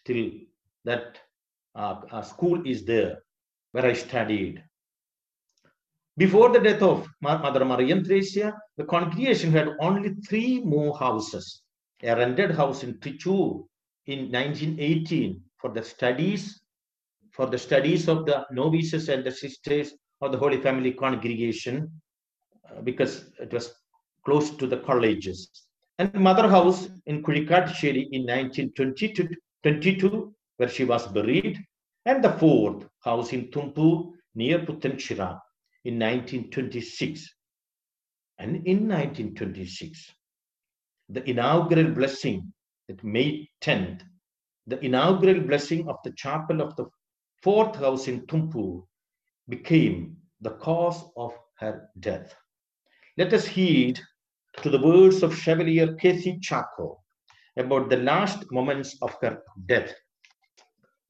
Still, 0.00 0.30
that 0.84 1.18
uh, 1.74 2.22
school 2.22 2.62
is 2.66 2.84
there 2.84 3.18
where 3.72 3.86
I 3.86 3.94
studied. 3.94 4.62
Before 6.16 6.50
the 6.50 6.60
death 6.60 6.82
of 6.82 7.08
Mother 7.22 7.64
Mariam 7.64 8.04
Theresia, 8.04 8.52
the 8.76 8.84
congregation 8.84 9.50
had 9.50 9.70
only 9.80 10.14
three 10.28 10.60
more 10.60 10.96
houses. 10.98 11.62
A 12.02 12.14
rented 12.14 12.50
house 12.50 12.82
in 12.82 12.98
Trichur 12.98 13.64
in 14.06 14.30
1918 14.30 15.40
for 15.58 15.70
the 15.70 15.82
studies 15.82 16.62
for 17.32 17.46
the 17.46 17.58
studies 17.58 18.08
of 18.08 18.26
the 18.26 18.46
novices 18.50 19.08
and 19.08 19.24
the 19.24 19.32
sisters 19.32 19.94
of 20.20 20.32
the 20.32 20.38
Holy 20.38 20.60
Family 20.60 20.92
congregation 20.92 21.90
uh, 22.70 22.80
because 22.82 23.30
it 23.40 23.52
was 23.52 23.74
close 24.24 24.50
to 24.50 24.66
the 24.66 24.76
colleges. 24.76 25.50
And 25.98 26.14
mother 26.14 26.48
house 26.48 26.88
in 27.06 27.22
Kurikatsheri 27.22 28.08
in 28.12 28.22
1922, 28.22 30.34
where 30.62 30.70
she 30.70 30.84
was 30.84 31.08
buried. 31.08 31.58
And 32.06 32.22
the 32.22 32.34
fourth 32.34 32.86
house 33.00 33.32
in 33.32 33.48
Tumpu 33.48 34.12
near 34.36 34.60
Puthenchira 34.60 35.40
in 35.84 35.98
1926. 35.98 37.28
And 38.38 38.56
in 38.64 38.88
1926, 38.88 40.14
the 41.08 41.28
inaugural 41.28 41.90
blessing 41.90 42.52
that 42.86 43.02
May 43.02 43.50
10th, 43.60 44.02
the 44.68 44.78
inaugural 44.84 45.40
blessing 45.40 45.88
of 45.88 45.96
the 46.04 46.12
chapel 46.12 46.60
of 46.60 46.76
the 46.76 46.86
fourth 47.42 47.74
house 47.76 48.06
in 48.06 48.24
Tumpu 48.26 48.86
became 49.48 50.16
the 50.42 50.50
cause 50.66 51.02
of 51.16 51.32
her 51.58 51.88
death. 51.98 52.32
Let 53.18 53.32
us 53.32 53.46
heed 53.46 53.98
to 54.62 54.70
the 54.70 54.80
words 54.80 55.24
of 55.24 55.36
Chevalier 55.36 55.94
Kathy 55.94 56.38
Chaco 56.40 57.00
about 57.56 57.90
the 57.90 57.96
last 57.96 58.50
moments 58.52 58.96
of 59.02 59.16
her 59.22 59.42
death. 59.66 59.92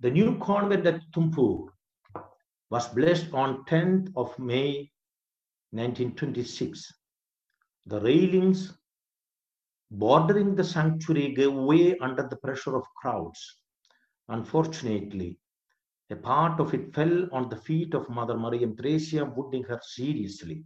The 0.02 0.10
new 0.10 0.36
convent 0.40 0.84
at 0.84 1.00
Tumpur 1.12 1.68
was 2.70 2.88
blessed 2.88 3.32
on 3.32 3.64
10th 3.66 4.12
of 4.16 4.36
May 4.36 4.90
1926. 5.70 6.92
The 7.86 8.00
railings 8.00 8.76
bordering 9.92 10.56
the 10.56 10.64
sanctuary 10.64 11.32
gave 11.34 11.52
way 11.52 11.96
under 11.98 12.26
the 12.26 12.34
pressure 12.34 12.74
of 12.74 12.82
crowds. 13.00 13.60
Unfortunately, 14.28 15.38
a 16.10 16.16
part 16.16 16.58
of 16.58 16.74
it 16.74 16.92
fell 16.92 17.28
on 17.32 17.48
the 17.48 17.56
feet 17.56 17.94
of 17.94 18.10
Mother 18.10 18.36
Mariam 18.36 18.74
Theresia, 18.74 19.24
wounding 19.24 19.62
her 19.62 19.78
seriously. 19.84 20.64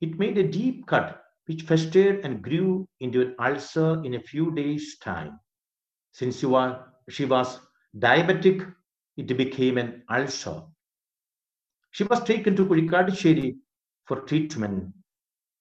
It 0.00 0.16
made 0.16 0.38
a 0.38 0.46
deep 0.46 0.86
cut, 0.86 1.24
which 1.46 1.62
festered 1.62 2.24
and 2.24 2.40
grew 2.40 2.86
into 3.00 3.20
an 3.20 3.34
ulcer 3.40 4.00
in 4.04 4.14
a 4.14 4.22
few 4.22 4.54
days' 4.54 4.96
time. 4.98 5.40
Since 6.12 6.38
she 6.38 7.24
was 7.24 7.58
diabetic, 7.96 8.74
it 9.16 9.36
became 9.36 9.78
an 9.78 10.02
ulcer. 10.10 10.62
She 11.90 12.04
was 12.04 12.22
taken 12.24 12.54
to 12.56 12.66
Kurikadisheri 12.66 13.56
for 14.04 14.20
treatment 14.20 14.92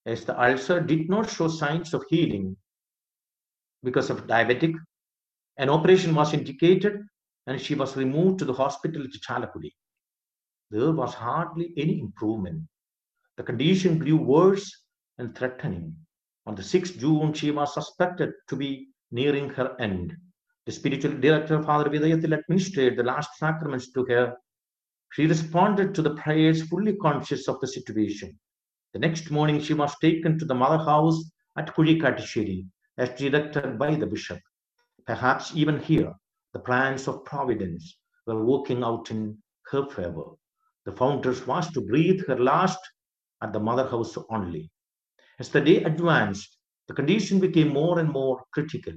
as 0.05 0.25
the 0.25 0.41
ulcer 0.41 0.79
did 0.81 1.09
not 1.09 1.29
show 1.29 1.47
signs 1.47 1.93
of 1.93 2.03
healing 2.09 2.55
because 3.83 4.09
of 4.09 4.27
diabetic. 4.27 4.73
An 5.57 5.69
operation 5.69 6.13
was 6.15 6.33
indicated 6.33 7.01
and 7.47 7.59
she 7.59 7.75
was 7.75 7.97
removed 7.97 8.39
to 8.39 8.45
the 8.45 8.53
hospital 8.53 9.03
at 9.03 9.11
Chalakudi. 9.11 9.71
There 10.69 10.91
was 10.91 11.13
hardly 11.13 11.73
any 11.77 11.99
improvement. 11.99 12.63
The 13.37 13.43
condition 13.43 13.99
grew 13.99 14.17
worse 14.17 14.83
and 15.17 15.35
threatening. 15.35 15.95
On 16.45 16.55
the 16.55 16.61
6th 16.61 16.99
June, 16.99 17.33
she 17.33 17.51
was 17.51 17.73
suspected 17.73 18.33
to 18.49 18.55
be 18.55 18.89
nearing 19.11 19.49
her 19.49 19.75
end. 19.79 20.15
The 20.67 20.73
spiritual 20.73 21.13
director, 21.13 21.63
Father 21.63 21.89
Vithayathil, 21.89 22.37
administered 22.37 22.97
the 22.97 23.03
last 23.03 23.37
sacraments 23.37 23.89
to 23.93 24.03
her. 24.09 24.35
She 25.13 25.25
responded 25.25 25.95
to 25.95 26.01
the 26.01 26.15
prayers 26.15 26.67
fully 26.67 26.97
conscious 26.97 27.47
of 27.47 27.61
the 27.61 27.67
situation. 27.67 28.37
The 28.91 28.99
next 28.99 29.31
morning, 29.31 29.61
she 29.61 29.73
was 29.73 29.97
taken 30.01 30.37
to 30.37 30.43
the 30.43 30.53
mother 30.53 30.83
house 30.83 31.31
at 31.57 31.73
Kurikatishiri 31.73 32.67
as 32.97 33.17
directed 33.17 33.79
by 33.79 33.95
the 33.95 34.07
bishop. 34.07 34.39
Perhaps 35.05 35.55
even 35.55 35.79
here, 35.79 36.13
the 36.51 36.59
plans 36.59 37.07
of 37.07 37.23
providence 37.23 37.97
were 38.25 38.43
working 38.43 38.83
out 38.83 39.09
in 39.09 39.41
her 39.71 39.87
favor. 39.87 40.31
The 40.83 40.91
founders 40.91 41.47
was 41.47 41.71
to 41.71 41.81
breathe 41.81 42.27
her 42.27 42.37
last 42.37 42.79
at 43.41 43.53
the 43.53 43.59
mother 43.61 43.87
house 43.87 44.17
only. 44.29 44.69
As 45.39 45.47
the 45.47 45.61
day 45.61 45.85
advanced, 45.85 46.57
the 46.89 46.93
condition 46.93 47.39
became 47.39 47.69
more 47.69 47.99
and 47.99 48.09
more 48.09 48.43
critical. 48.51 48.95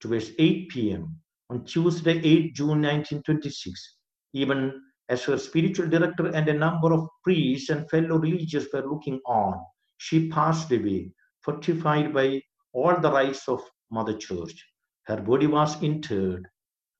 Towards 0.00 0.30
8 0.38 0.68
p.m. 0.68 1.16
on 1.50 1.64
Tuesday, 1.64 2.18
8 2.18 2.54
June 2.54 2.82
1926, 2.82 3.96
even 4.32 4.80
as 5.08 5.24
her 5.24 5.38
spiritual 5.38 5.88
director 5.88 6.28
and 6.28 6.48
a 6.48 6.54
number 6.54 6.92
of 6.92 7.08
priests 7.24 7.70
and 7.70 7.88
fellow 7.90 8.18
religious 8.18 8.66
were 8.72 8.86
looking 8.86 9.20
on, 9.26 9.58
she 9.96 10.28
passed 10.28 10.70
away, 10.70 11.10
fortified 11.42 12.14
by 12.14 12.40
all 12.72 13.00
the 13.00 13.10
rites 13.10 13.48
of 13.48 13.60
Mother 13.90 14.16
Church. 14.16 14.64
Her 15.04 15.16
body 15.16 15.46
was 15.46 15.82
interred 15.82 16.46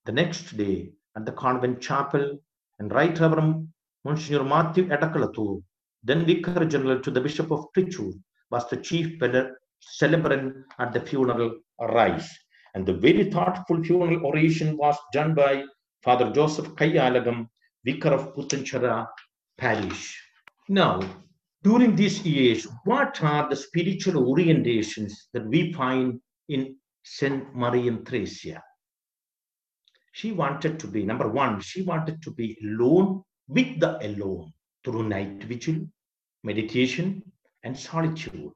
the 0.06 0.12
next 0.12 0.56
day 0.56 0.92
at 1.16 1.26
the 1.26 1.32
convent 1.32 1.80
chapel, 1.80 2.38
and 2.78 2.90
Right 2.92 3.18
Reverend 3.18 3.68
Monsignor 4.04 4.44
Matthew 4.44 4.88
Edakalathu, 4.88 5.62
then 6.02 6.24
Vicar 6.24 6.64
General 6.64 7.00
to 7.00 7.10
the 7.10 7.20
Bishop 7.20 7.50
of 7.50 7.66
Trichur, 7.76 8.12
was 8.50 8.68
the 8.70 8.78
chief 8.78 9.20
celebrant 9.80 10.64
at 10.78 10.92
the 10.92 11.00
funeral 11.00 11.58
rites. 11.80 12.28
And 12.74 12.86
the 12.86 12.94
very 12.94 13.30
thoughtful 13.30 13.82
funeral 13.82 14.26
oration 14.26 14.76
was 14.76 14.96
done 15.12 15.34
by 15.34 15.64
Father 16.02 16.30
Joseph 16.30 16.68
Kayalagam, 16.74 17.48
Vicar 17.84 18.10
of 18.10 18.34
Puthenchira 18.34 19.06
Parish. 19.56 20.20
Now, 20.68 21.00
during 21.62 21.96
these 21.96 22.24
years, 22.24 22.66
what 22.84 23.22
are 23.22 23.48
the 23.48 23.56
spiritual 23.56 24.22
orientations 24.24 25.12
that 25.32 25.46
we 25.46 25.72
find 25.72 26.20
in 26.48 26.76
Saint 27.02 27.54
Mariam 27.54 28.04
Theresia? 28.04 28.60
She 30.12 30.32
wanted 30.32 30.78
to 30.80 30.86
be, 30.86 31.04
number 31.04 31.28
one, 31.28 31.60
she 31.60 31.82
wanted 31.82 32.22
to 32.22 32.30
be 32.32 32.58
alone 32.62 33.22
with 33.48 33.80
the 33.80 33.98
alone 34.06 34.52
through 34.84 35.08
night 35.08 35.42
vigil, 35.44 35.86
meditation, 36.44 37.22
and 37.64 37.76
solitude. 37.78 38.52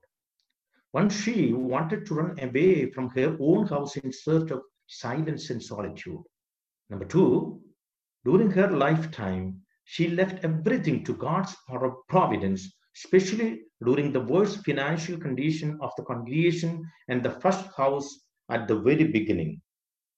Once 0.93 1.13
she 1.22 1.54
wanted 1.54 2.06
to 2.06 2.15
run 2.15 2.39
away 2.39 2.91
from 2.91 3.10
her 3.10 3.38
own 3.39 3.67
house 3.67 3.96
in 3.98 4.12
search 4.12 4.52
of 4.52 4.62
silence 4.88 5.50
and 5.50 5.62
solitude. 5.62 6.24
Number 6.89 7.06
two, 7.06 7.62
during 8.26 8.50
her 8.52 8.70
lifetime, 8.72 9.62
she 9.84 10.10
left 10.10 10.43
everything 10.43 11.04
to 11.06 11.13
God's 11.13 11.56
providence, 12.10 12.74
especially 12.96 13.62
during 13.84 14.12
the 14.12 14.22
worst 14.22 14.65
financial 14.65 15.17
condition 15.17 15.78
of 15.82 15.91
the 15.98 16.04
congregation 16.04 16.84
and 17.08 17.24
the 17.24 17.32
first 17.41 17.65
house 17.78 18.10
at 18.50 18.67
the 18.67 18.80
very 18.80 19.06
beginning. 19.06 19.62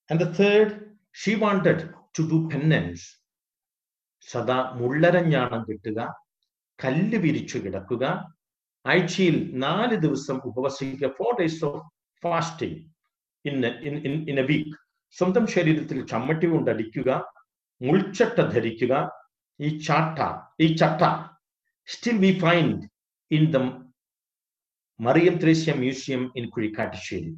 And 0.10 0.20
the 0.20 0.34
third, 0.34 0.98
she 1.12 1.36
wanted 1.36 1.94
to 2.16 2.30
do 2.30 2.48
penance. 2.50 3.02
സദാ 4.32 4.58
മുള്ളരഞ്ഞാണം 4.80 5.62
കിട്ടുക 5.68 6.00
കല്ല് 6.84 7.18
വിരിച്ചു 7.18 7.58
കിടക്കുക 7.58 8.06
ആഴ്ചയിൽ 8.85 9.59
നാല് 9.59 9.97
ദിവസം 9.97 10.37
ഉപവസിക്കുക 10.49 11.09
four 11.09 11.39
days 11.41 11.65
of 11.65 11.83
fasting 12.23 12.79
in 13.45 13.67
in 14.31 14.39
a 14.39 14.43
week 14.43 14.75
സ്വന്തം 15.11 15.47
ശരീരത്തിൽ 15.47 16.07
ചമ്മട്ടി 16.07 16.47
കൊണ്ടടിക്കുക 16.47 17.25
മുൾച്ചട്ട 17.83 18.41
ധരിക്കുക. 18.41 19.11
ഈ 19.61 19.79
ചാട്ട 19.79 20.19
ഈ 20.61 20.77
ചട്ട 20.77 21.03
still 21.87 22.19
we 22.19 22.39
find 22.39 22.83
in 23.31 23.51
the 23.53 23.57
Mariam 25.01 25.35
Thresia 25.43 25.73
museum 25.75 26.33
in 26.37 26.45
Kuzhikkattussery 26.49 27.35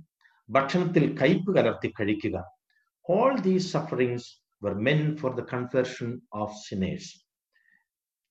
ഭക്ഷണത്തിൽ 0.49 1.17
കയ്പ് 1.23 1.57
കലർത്തി 1.57 1.93
കഴിക്കുക. 2.01 2.37
All 3.07 3.41
these 3.43 3.77
sufferings 3.77 4.25
were 4.63 4.75
meant 4.75 5.17
for 5.17 5.31
the 5.35 5.43
conversion 5.53 6.21
of 6.33 6.55
sinners 6.69 7.11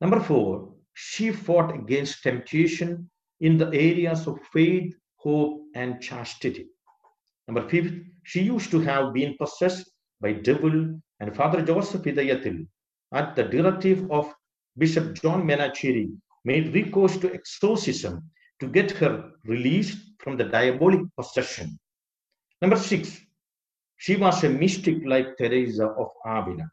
number 0.02 0.20
four, 0.20 0.75
she 0.96 1.32
fought 1.32 1.76
against 1.76 2.24
temptation 2.24 3.10
in 3.42 3.58
the 3.58 3.68
areas 3.68 4.28
of 4.28 4.40
faith, 4.52 4.96
hope, 5.18 5.62
and 5.76 6.02
chastity. 6.02 6.68
Number 7.48 7.68
fifth, 7.70 7.94
she 8.24 8.42
used 8.42 8.72
to 8.72 8.80
have 8.80 9.14
been 9.14 9.36
possessed 9.38 9.92
by 10.22 10.34
devil 10.34 11.00
and 11.20 11.36
Father 11.36 11.62
Joseph 11.62 12.02
Hidayatil, 12.02 12.66
at 13.14 13.36
the 13.36 13.44
directive 13.44 14.10
of 14.10 14.34
Bishop 14.78 15.14
John 15.22 15.44
Menachiri, 15.44 16.12
made 16.46 16.74
recourse 16.74 17.18
to 17.18 17.34
exorcism 17.34 18.30
to 18.60 18.68
get 18.68 18.92
her 18.92 19.32
released 19.44 19.98
from 20.20 20.38
the 20.38 20.46
diabolic 20.46 21.02
possession. 21.18 21.78
Number 22.62 22.78
six, 22.78 23.20
she 23.98 24.16
was 24.16 24.44
a 24.44 24.50
mystic 24.50 24.98
like 25.06 25.38
Teresa 25.38 25.88
of 25.88 26.08
Avila, 26.26 26.70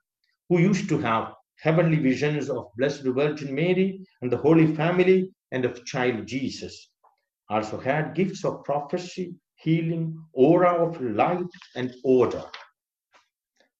who 0.48 0.58
used 0.60 0.88
to 0.88 0.98
have 0.98 1.34
heavenly 1.62 1.96
visions 1.96 2.50
of 2.50 2.66
Blessed 2.76 3.04
Virgin 3.04 3.54
Mary 3.54 4.04
and 4.20 4.32
the 4.32 4.36
Holy 4.36 4.74
Family 4.74 5.30
and 5.52 5.64
of 5.64 5.84
child 5.84 6.26
Jesus. 6.26 6.90
Also 7.48 7.78
had 7.78 8.16
gifts 8.16 8.44
of 8.44 8.64
prophecy, 8.64 9.36
healing, 9.54 10.18
aura 10.32 10.72
of 10.84 11.00
light 11.00 11.52
and 11.76 11.94
order. 12.02 12.42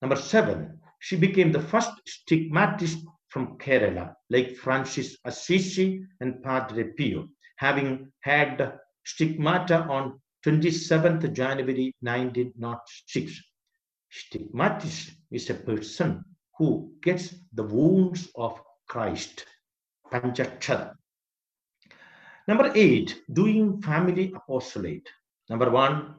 Number 0.01 0.15
seven, 0.15 0.79
she 1.01 1.17
became 1.17 1.51
the 1.51 1.61
first 1.61 1.91
stigmatist 2.07 2.99
from 3.31 3.59
Kerala, 3.59 4.15
like 4.31 4.55
Francis 4.55 5.17
Assisi 5.25 6.05
and 6.21 6.41
Padre 6.41 6.85
Pio, 6.97 7.27
having 7.57 8.13
had 8.21 8.79
stigmata 9.05 9.81
on 9.89 10.21
27th 10.47 11.33
January 11.33 11.93
1906. 12.01 13.41
Stigmatist 14.11 15.15
is 15.33 15.51
a 15.51 15.55
person 15.55 16.25
who 16.63 16.93
gets 17.03 17.35
the 17.55 17.65
wounds 17.65 18.29
of 18.37 18.53
Christ. 18.87 19.45
Panchachara. 20.13 20.95
Number 22.47 22.71
eight, 22.77 23.21
doing 23.33 23.83
family 23.83 24.33
apostolate. 24.37 25.09
Number 25.51 25.71
one, 25.71 26.15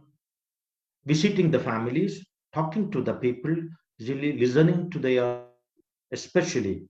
visiting 1.06 1.50
the 1.50 1.60
families, 1.60 2.26
talking 2.54 2.92
to 2.92 3.02
the 3.02 3.14
people, 3.14 3.56
really 4.02 4.38
listening 4.38 4.90
to 4.92 5.00
their, 5.00 5.46
especially 6.12 6.90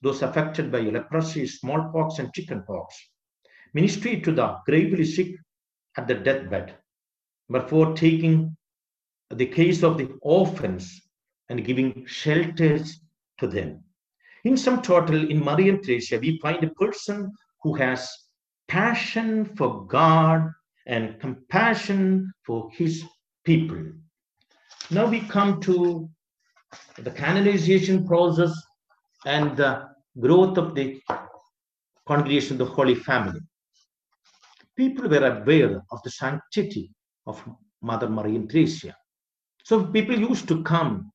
those 0.00 0.22
affected 0.22 0.70
by 0.70 0.82
leprosy, 0.82 1.44
smallpox, 1.48 2.20
and 2.20 2.32
chickenpox. 2.32 2.94
Ministry 3.74 4.20
to 4.20 4.30
the 4.32 4.58
gravely 4.64 5.04
sick 5.04 5.34
at 5.96 6.06
the 6.06 6.14
deathbed. 6.14 6.74
Number 7.48 7.66
four, 7.66 7.94
taking 7.94 8.56
the 9.30 9.46
case 9.46 9.82
of 9.82 9.98
the 9.98 10.08
orphans 10.22 11.01
and 11.52 11.66
giving 11.66 12.04
shelters 12.06 13.00
to 13.38 13.46
them. 13.46 13.84
In 14.44 14.56
sum 14.56 14.80
total, 14.80 15.30
in 15.30 15.44
Mariam 15.44 15.78
Theresia, 15.78 16.18
we 16.18 16.38
find 16.38 16.64
a 16.64 16.70
person 16.70 17.30
who 17.62 17.74
has 17.74 18.10
passion 18.68 19.54
for 19.56 19.86
God 19.86 20.50
and 20.86 21.20
compassion 21.20 22.32
for 22.46 22.70
his 22.72 23.04
people. 23.44 23.82
Now 24.90 25.06
we 25.06 25.20
come 25.20 25.60
to 25.60 26.08
the 26.96 27.10
canonization 27.10 28.06
process 28.06 28.52
and 29.26 29.56
the 29.56 29.88
growth 30.18 30.56
of 30.56 30.74
the 30.74 31.00
congregation 32.08 32.52
of 32.60 32.66
the 32.66 32.74
Holy 32.74 32.94
Family. 32.94 33.40
People 34.76 35.08
were 35.08 35.26
aware 35.26 35.82
of 35.92 36.02
the 36.02 36.10
sanctity 36.10 36.90
of 37.26 37.44
Mother 37.82 38.08
Maria 38.08 38.40
Theresia. 38.40 38.94
So 39.64 39.84
people 39.84 40.18
used 40.18 40.48
to 40.48 40.62
come 40.62 41.11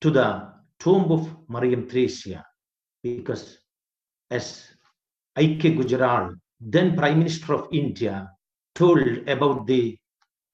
to 0.00 0.10
the 0.10 0.52
tomb 0.78 1.12
of 1.12 1.28
Maria 1.48 1.76
Theresia 1.76 2.42
because 3.02 3.58
as 4.30 4.66
I.K. 5.36 5.76
Gujral, 5.76 6.36
then 6.60 6.96
Prime 6.96 7.18
Minister 7.18 7.54
of 7.54 7.68
India, 7.72 8.30
told 8.74 9.28
about 9.28 9.66
the 9.66 9.98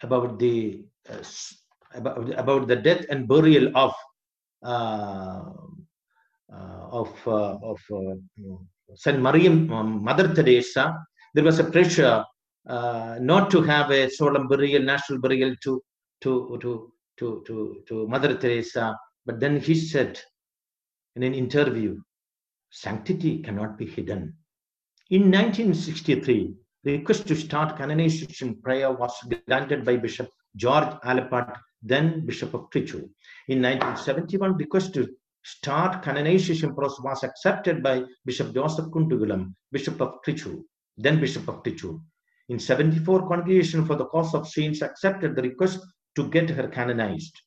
about 0.02 0.38
the 0.38 0.84
uh, 1.08 1.22
about, 1.94 2.38
about 2.38 2.68
the 2.68 2.76
death 2.76 3.04
and 3.10 3.28
burial 3.28 3.70
of 3.76 3.92
uh, 4.64 5.42
uh, 6.52 6.86
of 6.90 7.10
uh, 7.26 7.58
of 7.62 7.80
Saint 8.94 9.20
Mariam, 9.20 9.70
um, 9.72 10.02
Mother 10.02 10.34
Teresa. 10.34 10.94
There 11.34 11.44
was 11.44 11.58
a 11.58 11.64
pressure 11.64 12.24
not 13.20 13.50
to 13.50 13.62
have 13.62 13.90
a 13.90 14.08
solemn 14.10 14.48
burial, 14.48 14.82
national 14.82 15.20
burial 15.20 15.54
to 15.64 15.82
to 16.22 16.58
to 16.62 16.92
to 17.18 17.42
to 17.46 17.82
to 17.88 18.08
Mother 18.08 18.36
Teresa. 18.36 18.96
But 19.26 19.40
then 19.40 19.60
he 19.60 19.74
said 19.74 20.20
in 21.16 21.24
an 21.24 21.34
interview, 21.34 22.00
sanctity 22.70 23.42
cannot 23.42 23.76
be 23.76 23.86
hidden. 23.86 24.36
In 25.10 25.22
1963, 25.22 26.54
the 26.84 26.98
request 26.98 27.26
to 27.26 27.34
start 27.34 27.76
canonization 27.76 28.62
prayer 28.62 28.92
was 28.92 29.12
granted 29.48 29.84
by 29.84 29.96
Bishop 29.96 30.30
George 30.54 30.94
Alapat, 31.04 31.58
then 31.82 32.24
Bishop 32.24 32.54
of 32.54 32.70
Trichur. 32.70 33.02
In 33.48 33.62
1971, 33.62 34.56
request 34.56 34.94
to 34.94 35.08
start 35.42 36.02
canonization 36.02 36.74
process 36.74 37.00
was 37.02 37.22
accepted 37.24 37.82
by 37.82 38.04
Bishop 38.24 38.54
Joseph 38.54 38.86
Kundukulam, 38.86 39.54
Bishop 39.72 40.00
of 40.00 40.22
Trichur, 40.24 40.62
then 40.96 41.20
Bishop 41.20 41.48
of 41.48 41.62
Trichur. 41.62 42.00
In 42.48 42.58
74, 42.58 43.28
Congregation 43.28 43.84
for 43.84 43.96
the 43.96 44.06
Cause 44.06 44.34
of 44.34 44.48
Saints 44.48 44.82
accepted 44.82 45.34
the 45.34 45.42
request 45.42 45.80
to 46.14 46.28
get 46.28 46.48
her 46.50 46.68
canonized. 46.68 47.40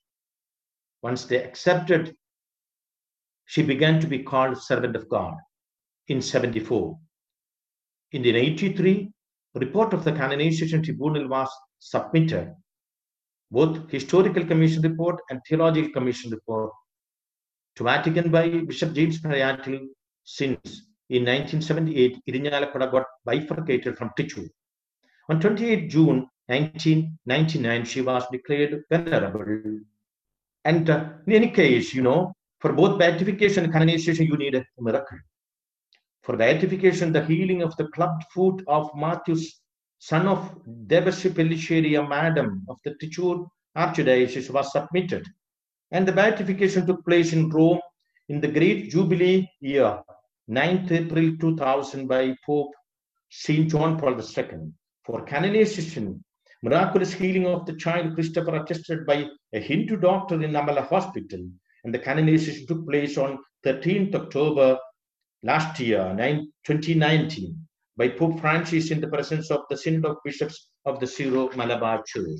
Once 1.02 1.26
they 1.26 1.44
accepted, 1.44 2.16
she 3.46 3.64
began 3.64 4.00
to 4.00 4.08
be 4.08 4.24
called 4.24 4.62
Servant 4.62 4.96
of 4.96 5.10
God 5.10 5.36
in 6.08 6.22
74. 6.22 6.98
In 8.12 8.26
83, 8.26 9.12
report 9.56 9.94
of 9.94 10.04
the 10.04 10.12
canonization 10.12 10.84
tribunal 10.84 11.28
was 11.28 11.50
submitted 11.80 12.56
both 13.52 13.90
historical 13.90 14.46
commission 14.46 14.82
report 14.84 15.20
and 15.30 15.42
theological 15.48 15.92
commission 15.92 16.32
report 16.32 16.72
to 17.76 17.84
Vatican 17.84 18.30
by 18.30 18.48
Bishop 18.50 18.94
James 18.94 19.20
Pazhayattil 19.22 19.88
since 20.24 20.84
in 21.10 21.26
1978 21.26 22.22
Irinjalakuda 22.28 22.92
got 22.92 23.06
bifurcated 23.26 23.98
from 23.98 24.12
Trichur. 24.18 24.48
On 25.30 25.40
28 25.40 25.90
June 25.90 26.28
1999 26.48 27.86
she 27.86 28.02
was 28.02 28.24
declared 28.32 28.84
venerable 28.92 29.80
and 30.66 30.90
uh, 30.90 31.06
in 31.28 31.34
any 31.34 31.50
case 31.50 31.94
you 31.94 32.02
know 32.02 32.34
for 32.60 32.74
both 32.74 33.00
beatification 33.00 33.64
and 33.64 33.74
canonization 33.74 34.26
you 34.26 34.38
need 34.38 34.56
a 34.56 34.64
miracle 34.80 35.18
for 36.24 36.36
beatification 36.38 37.12
the 37.12 37.26
healing 37.26 37.62
of 37.62 37.76
the 37.78 37.88
clubbed 37.88 38.24
foot 38.34 38.64
of 38.68 38.90
Matthew's 38.96 39.60
son 40.00 40.28
of 40.28 40.58
Devasi 40.88 41.30
Pelliceria, 41.30 42.08
madam 42.08 42.66
of 42.70 42.78
the 42.84 42.92
Trichur 42.96 43.46
Archdiocese, 43.78 44.50
was 44.50 44.72
submitted. 44.72 45.28
And 45.92 46.08
the 46.08 46.12
beatification 46.12 46.86
took 46.86 47.04
place 47.06 47.34
in 47.34 47.50
Rome 47.50 47.80
in 48.30 48.40
the 48.40 48.48
great 48.48 48.90
Jubilee 48.90 49.50
year, 49.60 50.02
9th 50.50 50.92
April 50.92 51.38
2000, 51.38 52.08
by 52.08 52.36
Pope 52.46 52.72
St. 53.30 53.70
John 53.70 54.00
Paul 54.00 54.20
II. 54.20 54.72
For 55.04 55.24
canonization, 55.24 56.24
miraculous 56.62 57.14
healing 57.14 57.46
of 57.46 57.66
the 57.66 57.74
child 57.74 58.16
Christopher 58.16 58.56
attested 58.56 59.06
by 59.06 59.28
a 59.54 59.60
Hindu 59.60 59.98
doctor 59.98 60.42
in 60.42 60.52
Amala 60.52 60.88
Hospital. 60.88 61.48
And 61.84 61.94
the 61.94 62.00
canonization 62.00 62.68
took 62.68 62.88
place 62.88 63.18
on 63.18 63.40
13th 63.66 64.16
October 64.16 64.78
last 65.44 65.80
year, 65.80 66.14
2019 66.66 67.68
by 68.00 68.08
Pope 68.08 68.40
Francis 68.40 68.92
in 68.92 69.02
the 69.02 69.10
presence 69.10 69.52
of 69.52 69.62
the 69.70 69.76
Synod 69.76 70.06
of 70.06 70.18
Bishops 70.24 70.70
of 70.86 71.02
the 71.02 71.06
Syro-Malabar 71.06 72.02
Church. 72.08 72.40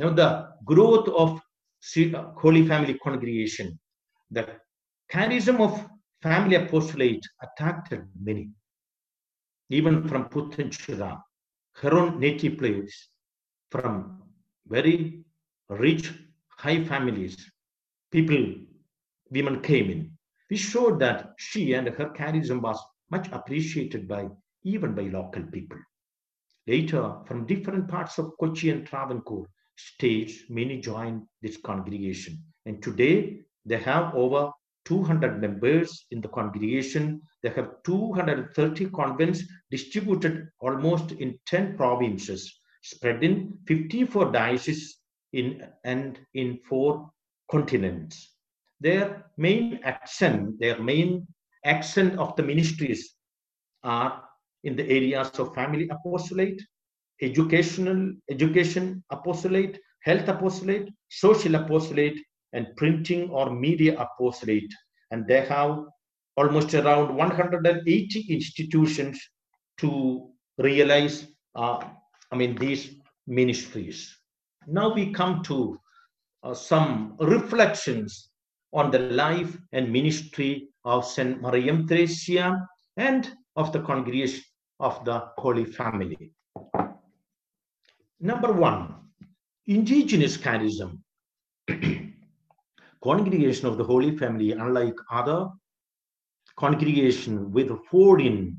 Now, 0.00 0.10
the 0.10 0.48
growth 0.64 1.08
of 1.08 1.40
uh, 1.40 2.24
Holy 2.36 2.66
Family 2.66 2.98
Congregation, 2.98 3.78
the 4.32 4.48
charism 5.12 5.60
of 5.60 5.88
family 6.20 6.56
apostolate 6.56 7.24
attracted 7.40 8.02
many, 8.20 8.50
even 9.70 10.08
from 10.08 10.28
Puthenchira, 10.28 11.22
her 11.76 11.94
own 11.94 12.18
native 12.18 12.58
place, 12.58 13.08
from 13.72 14.22
very 14.68 15.24
rich, 15.70 16.12
high 16.58 16.84
families, 16.84 17.34
people, 18.10 18.44
women 19.30 19.62
came 19.62 19.90
in. 19.90 20.10
We 20.50 20.58
showed 20.58 21.00
that 21.00 21.32
she 21.38 21.72
and 21.72 21.88
her 21.88 22.10
charism 22.10 22.60
was 22.60 22.78
much 23.10 23.28
appreciated 23.32 24.06
by 24.06 24.28
even 24.62 24.94
by 24.94 25.04
local 25.04 25.42
people. 25.44 25.78
Later, 26.66 27.16
from 27.26 27.46
different 27.46 27.88
parts 27.88 28.18
of 28.18 28.32
Kochi 28.38 28.68
and 28.70 28.86
Travancore 28.86 29.46
states, 29.76 30.34
many 30.50 30.78
joined 30.80 31.22
this 31.40 31.56
congregation. 31.56 32.38
And 32.66 32.82
today, 32.82 33.40
they 33.64 33.78
have 33.78 34.14
over 34.14 34.50
200 34.84 35.40
members 35.40 36.06
in 36.10 36.20
the 36.20 36.28
congregation. 36.28 37.22
They 37.42 37.50
have 37.50 37.82
230 37.84 38.90
convents 38.90 39.42
distributed 39.70 40.48
almost 40.60 41.12
in 41.12 41.38
10 41.46 41.76
provinces, 41.76 42.60
spread 42.82 43.22
in 43.24 43.58
54 43.66 44.32
dioceses 44.32 44.98
in, 45.32 45.66
and 45.84 46.18
in 46.34 46.58
four 46.68 47.10
continents. 47.50 48.34
Their 48.80 49.26
main 49.36 49.80
accent, 49.84 50.58
their 50.58 50.80
main 50.82 51.26
accent 51.64 52.18
of 52.18 52.34
the 52.36 52.42
ministries 52.42 53.14
are 53.84 54.22
in 54.64 54.76
the 54.76 54.88
areas 54.88 55.30
of 55.38 55.54
family 55.54 55.88
apostolate, 55.88 56.60
educational 57.20 58.12
education 58.30 59.04
apostolate, 59.10 59.78
health 60.02 60.28
apostolate, 60.28 60.88
social 61.08 61.54
apostolate, 61.54 62.18
and 62.52 62.66
printing 62.76 63.30
or 63.30 63.50
media 63.54 63.98
apostolate. 63.98 64.72
And 65.10 65.26
they 65.26 65.44
have 65.46 65.84
almost 66.36 66.74
around 66.74 67.14
180 67.14 68.26
institutions 68.28 69.20
to 69.78 70.30
realize, 70.58 71.26
uh, 71.54 71.84
I 72.32 72.36
mean, 72.36 72.56
these 72.56 72.96
ministries. 73.26 74.16
Now 74.66 74.94
we 74.94 75.12
come 75.12 75.42
to 75.44 75.78
uh, 76.42 76.54
some 76.54 77.14
reflections 77.20 78.30
on 78.72 78.90
the 78.90 79.00
life 79.00 79.58
and 79.72 79.92
ministry 79.92 80.68
of 80.84 81.06
Saint 81.06 81.42
Mariam 81.42 81.86
Theresia 81.86 82.66
and 82.96 83.30
of 83.54 83.70
the 83.72 83.82
congregation 83.82 84.42
of 84.80 85.04
the 85.04 85.28
Holy 85.36 85.66
Family. 85.66 86.32
Number 88.18 88.50
one, 88.50 88.94
indigenous 89.66 90.38
charism. 90.38 91.00
congregation 93.04 93.66
of 93.66 93.76
the 93.76 93.84
Holy 93.84 94.16
Family, 94.16 94.52
unlike 94.52 94.96
other 95.10 95.48
congregation 96.56 97.52
with 97.52 97.70
foreign 97.90 98.56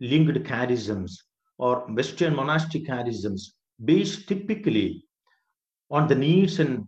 linked 0.00 0.42
charisms 0.44 1.12
or 1.60 1.84
Western 1.98 2.34
monastic 2.34 2.86
charisms, 2.86 3.42
based 3.84 4.26
typically 4.26 5.04
on 5.90 6.08
the 6.08 6.14
needs 6.14 6.58
and 6.58 6.86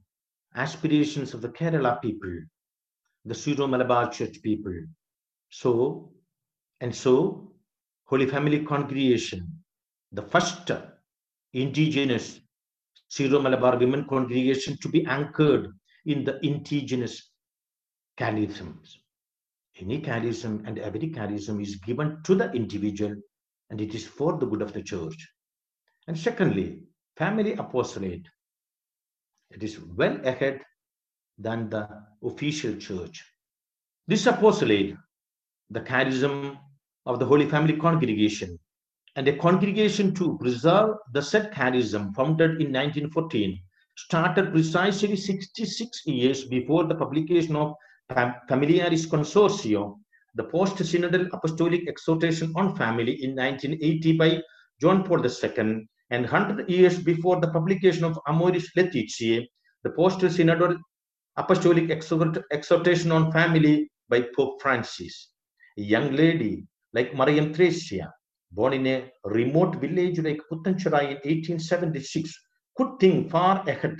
aspirations 0.56 1.34
of 1.34 1.42
the 1.42 1.50
Kerala 1.50 2.00
people, 2.00 2.34
the 3.26 3.34
Syro-Malabar 3.34 4.10
Church 4.10 4.40
people. 4.42 4.74
So, 5.50 6.10
and 6.80 6.94
so 6.94 7.52
Holy 8.06 8.26
Family 8.26 8.64
Congregation, 8.64 9.46
the 10.10 10.22
first 10.22 10.70
indigenous 11.52 12.40
Syro-Malabar 13.08 13.76
women 13.78 14.06
congregation 14.08 14.78
to 14.80 14.88
be 14.88 15.04
anchored 15.04 15.68
in 16.06 16.24
the 16.24 16.40
indigenous 16.46 17.30
charisms. 18.18 18.96
Any 19.78 20.00
charism 20.00 20.66
and 20.66 20.78
every 20.78 21.10
charism 21.10 21.60
is 21.60 21.76
given 21.76 22.22
to 22.24 22.34
the 22.34 22.50
individual 22.52 23.16
and 23.72 23.80
it 23.80 23.94
is 23.94 24.06
for 24.06 24.36
the 24.36 24.44
good 24.44 24.60
of 24.60 24.74
the 24.74 24.82
church. 24.82 25.26
And 26.06 26.16
secondly, 26.16 26.82
family 27.16 27.54
apostolate. 27.54 28.28
It 29.50 29.62
is 29.62 29.80
well 29.80 30.20
ahead 30.26 30.60
than 31.38 31.70
the 31.70 31.88
official 32.22 32.76
church. 32.76 33.24
This 34.06 34.26
apostolate, 34.26 34.94
the 35.70 35.80
charism 35.80 36.58
of 37.06 37.18
the 37.18 37.24
Holy 37.24 37.48
Family 37.48 37.78
Congregation 37.78 38.58
and 39.16 39.26
a 39.26 39.38
congregation 39.38 40.14
to 40.16 40.36
preserve 40.36 40.96
the 41.14 41.22
said 41.22 41.50
charism 41.52 42.14
founded 42.14 42.60
in 42.60 42.72
1914 42.72 43.58
started 43.96 44.52
precisely 44.52 45.16
66 45.16 46.06
years 46.06 46.44
before 46.44 46.84
the 46.84 46.94
publication 46.94 47.56
of 47.56 47.74
Fam- 48.12 48.34
Familiaris 48.48 49.06
Consortio, 49.06 49.98
the 50.34 50.44
post-synodal 50.44 51.28
apostolic 51.32 51.88
exhortation 51.88 52.52
on 52.56 52.76
family 52.76 53.22
in 53.22 53.34
1980 53.34 54.16
by 54.16 54.42
John 54.80 55.04
Paul 55.04 55.24
II, 55.24 55.86
and 56.10 56.22
100 56.24 56.68
years 56.68 56.98
before 56.98 57.40
the 57.40 57.50
publication 57.50 58.04
of 58.04 58.18
Amoris 58.26 58.70
Laetitia, 58.76 59.42
the 59.84 59.90
post-synodal 59.90 60.78
apostolic 61.36 61.90
exhort- 61.90 62.44
exhortation 62.50 63.12
on 63.12 63.32
family 63.32 63.90
by 64.08 64.26
Pope 64.36 64.60
Francis. 64.60 65.30
A 65.78 65.82
young 65.82 66.12
lady 66.12 66.66
like 66.92 67.14
Mariam 67.14 67.54
Thresia, 67.54 68.10
born 68.50 68.74
in 68.74 68.86
a 68.86 69.10
remote 69.24 69.76
village 69.76 70.18
like 70.20 70.40
Puthenchira 70.50 71.00
in 71.02 71.16
1876, 71.24 72.32
could 72.76 72.98
think 73.00 73.30
far 73.30 73.66
ahead 73.68 73.98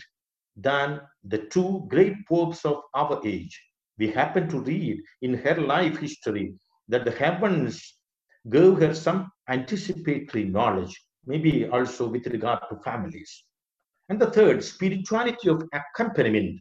than 0.57 1.01
the 1.25 1.39
two 1.39 1.87
great 1.89 2.15
popes 2.29 2.65
of 2.65 2.83
our 2.95 3.21
age. 3.25 3.59
We 3.99 4.09
happen 4.09 4.49
to 4.49 4.61
read 4.61 5.03
in 5.21 5.35
her 5.35 5.61
life 5.61 5.99
history 5.99 6.55
that 6.89 7.05
the 7.05 7.11
heavens 7.11 7.99
gave 8.51 8.79
her 8.79 8.95
some 8.95 9.31
anticipatory 9.49 10.45
knowledge, 10.45 11.01
maybe 11.27 11.67
also 11.67 12.09
with 12.09 12.27
regard 12.27 12.61
to 12.69 12.77
families. 12.83 13.45
And 14.09 14.21
the 14.21 14.31
third, 14.31 14.65
spirituality 14.65 15.49
of 15.49 15.63
accompaniment. 15.73 16.61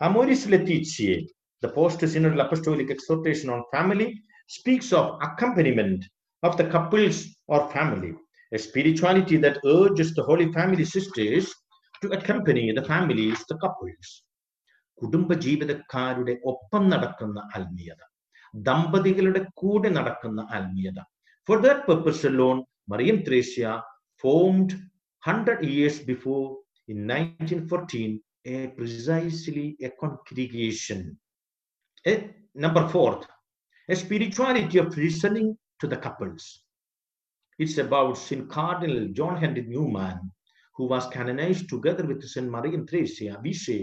Amoris 0.00 0.46
Laetitia, 0.46 1.22
the 1.62 1.68
post-synodal 1.70 2.44
apostolic 2.44 2.90
exhortation 2.90 3.48
on 3.48 3.64
family, 3.72 4.20
speaks 4.48 4.92
of 4.92 5.18
accompaniment 5.22 6.04
of 6.42 6.56
the 6.56 6.68
couples 6.68 7.26
or 7.48 7.70
family, 7.70 8.14
a 8.52 8.58
spirituality 8.58 9.36
that 9.38 9.58
urges 9.64 10.14
the 10.14 10.22
Holy 10.22 10.52
Family 10.52 10.84
sisters 10.84 11.52
to 12.02 12.10
accompany 12.10 12.72
the 12.72 12.84
families, 12.84 13.42
the 13.48 13.56
couples. 13.58 14.22
കുടുംബജീവിതക്കാരുടെ 15.02 16.34
ഒപ്പം 16.44 16.84
നടക്കുന്ന 16.88 17.38
ആത്മീയത 17.56 18.02
ദമ്പതികളുടെ 18.54 19.42
കൂടെ 19.54 19.88
നടക്കുന്ന 19.88 20.40
ആത്മീയത 20.50 21.00
for 21.48 21.58
that 21.60 21.84
purpose 21.88 22.30
lone 22.32 22.58
Mariam 22.88 23.18
Thresia 23.28 23.72
formed 24.24 24.76
hundred 25.22 25.64
years 25.64 26.02
before 26.04 26.42
in 26.88 26.98
nineteen 27.06 27.62
fourteen 27.68 28.12
a 28.46 28.58
precisely 28.76 29.66
a 29.80 29.90
congregation 30.00 31.00
number 32.56 32.84
fourth 32.88 33.28
a 33.88 33.96
spirituality 33.96 34.78
of 34.78 34.98
listening 34.98 35.52
to 35.82 35.86
the 35.86 35.98
couples 35.98 36.48
it's 37.58 37.80
about 37.80 38.18
sin 38.20 38.40
cardinal 38.56 38.98
John 39.12 39.34
Henry 39.34 39.64
Newman 39.68 40.16
who 40.76 40.86
was 40.86 41.10
canonise 41.16 41.62
together 41.72 42.06
with 42.06 42.28
St. 42.28 42.48
Mariam 42.48 42.82
Theresia 42.82 43.34
Vishay 43.40 43.82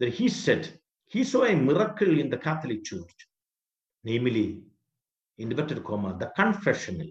that 0.00 0.12
he 0.12 0.28
said 0.28 0.80
he 1.06 1.22
saw 1.22 1.44
a 1.44 1.54
miracle 1.54 2.18
in 2.18 2.30
the 2.30 2.38
Catholic 2.38 2.82
Church, 2.84 3.28
namely, 4.02 4.62
inverted 5.38 5.84
comma, 5.84 6.16
the 6.18 6.32
confessional. 6.36 7.08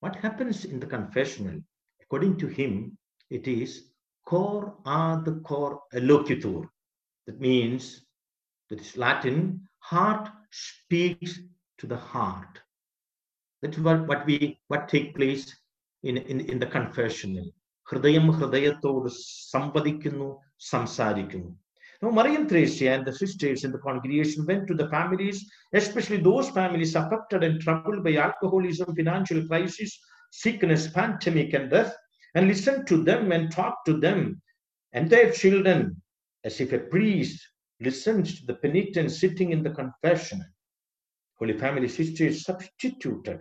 What 0.00 0.16
happens 0.16 0.64
in 0.64 0.80
the 0.80 0.86
confessional? 0.86 1.60
According 2.02 2.38
to 2.38 2.46
him, 2.46 2.96
it 3.30 3.46
is 3.46 3.90
cor 4.24 4.76
ad 4.86 5.26
cor 5.44 5.82
loquitur. 5.92 6.68
That 7.26 7.40
means, 7.40 8.02
that 8.70 8.80
is 8.80 8.96
Latin, 8.96 9.68
heart 9.80 10.30
speaks 10.50 11.40
to 11.78 11.86
the 11.86 11.96
heart. 11.96 12.60
That's 13.60 13.78
what, 13.78 14.06
what 14.06 14.24
we 14.24 14.58
what 14.68 14.88
take 14.88 15.14
place 15.14 15.54
in, 16.02 16.16
in, 16.16 16.40
in 16.40 16.58
the 16.58 16.66
confessional. 16.66 17.50
ഹൃദയം 17.90 18.26
ഹൃദയത്തോട് 18.38 19.08
സംവദിക്കുന്നു 19.54 20.28
സംസാരിക്കുന്നു 20.72 21.50
Now, 22.00 22.10
Mariam 22.16 22.44
Thresia 22.50 22.90
and 22.96 23.04
the 23.04 23.14
sisters 23.20 23.64
in 23.66 23.72
the 23.72 23.80
congregation 23.86 24.46
went 24.48 24.64
to 24.68 24.74
the 24.80 24.88
families, 24.88 25.38
especially 25.80 26.18
those 26.18 26.48
families 26.58 26.92
affected 27.00 27.40
and 27.46 27.56
troubled 27.64 28.04
by 28.04 28.12
alcoholism, 28.26 28.88
financial 28.98 29.40
crisis, 29.48 29.92
sickness, 30.42 30.82
pandemic, 30.98 31.50
and 31.58 31.68
death, 31.74 31.92
and 32.36 32.46
listened 32.46 32.86
to 32.90 33.02
them 33.08 33.32
and 33.32 33.50
talked 33.50 33.84
to 33.86 33.94
them 34.06 34.20
and 34.92 35.10
their 35.10 35.30
children 35.32 36.00
as 36.44 36.60
if 36.60 36.72
a 36.72 36.78
priest 36.78 37.40
listens 37.80 38.38
to 38.38 38.46
the 38.46 38.54
penitent 38.54 39.10
sitting 39.10 39.50
in 39.52 39.62
the 39.62 39.70
confessional. 39.70 40.46
Holy 41.34 41.56
Family 41.56 41.88
sisters 41.88 42.44
substituted 42.44 43.40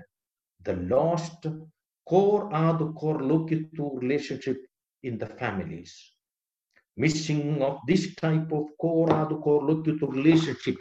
the 0.64 0.76
lost 0.76 1.48
cor 2.08 2.50
ad 2.54 2.80
cor 2.96 3.22
loquitur 3.22 4.00
relationship 4.02 4.58
in 5.04 5.18
the 5.18 5.26
families. 5.26 5.94
Missing 6.96 7.62
of 7.62 7.80
this 7.88 8.16
type 8.16 8.52
of 8.52 8.66
cor 8.82 9.12
ad 9.14 9.30
cor 9.44 9.62
loquitur 9.62 10.12
relationship 10.12 10.78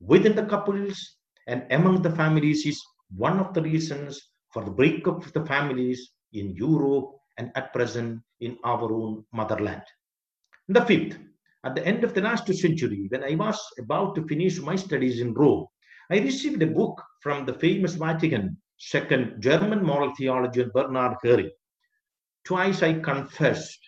within 0.00 0.36
the 0.36 0.44
couples 0.44 1.16
and 1.46 1.64
among 1.70 2.02
the 2.02 2.10
families 2.10 2.66
is 2.66 2.80
one 3.16 3.38
of 3.38 3.52
the 3.54 3.62
reasons 3.62 4.20
for 4.52 4.64
the 4.64 4.70
breakup 4.70 5.24
of 5.24 5.32
the 5.32 5.44
families 5.46 6.12
in 6.32 6.50
Europe 6.50 7.10
and 7.38 7.50
at 7.54 7.72
present 7.72 8.20
in 8.40 8.56
our 8.64 8.92
own 8.92 9.24
motherland. 9.32 9.82
The 10.68 10.84
fifth, 10.84 11.18
at 11.64 11.74
the 11.74 11.86
end 11.86 12.04
of 12.04 12.14
the 12.14 12.20
last 12.20 12.46
century, 12.54 13.06
when 13.08 13.24
I 13.24 13.34
was 13.34 13.58
about 13.78 14.14
to 14.16 14.26
finish 14.26 14.58
my 14.58 14.76
studies 14.76 15.20
in 15.20 15.34
Rome, 15.34 15.66
I 16.10 16.18
received 16.18 16.62
a 16.62 16.66
book 16.66 17.02
from 17.20 17.46
the 17.46 17.54
famous 17.54 17.94
Vatican 17.94 18.56
second 18.84 19.40
German 19.40 19.84
moral 19.84 20.12
theologian 20.16 20.70
Bernard 20.74 21.16
Häring. 21.24 21.50
Twice 22.44 22.82
I 22.82 22.98
confessed 22.98 23.78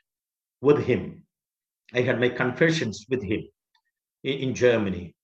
with 0.61 0.79
him. 0.85 1.25
I 1.93 2.01
had 2.01 2.21
my 2.21 2.29
confessions 2.29 3.05
with 3.11 3.23
him 3.23 3.43
in, 4.23 4.39
in 4.39 4.55
Germany. 4.55 5.17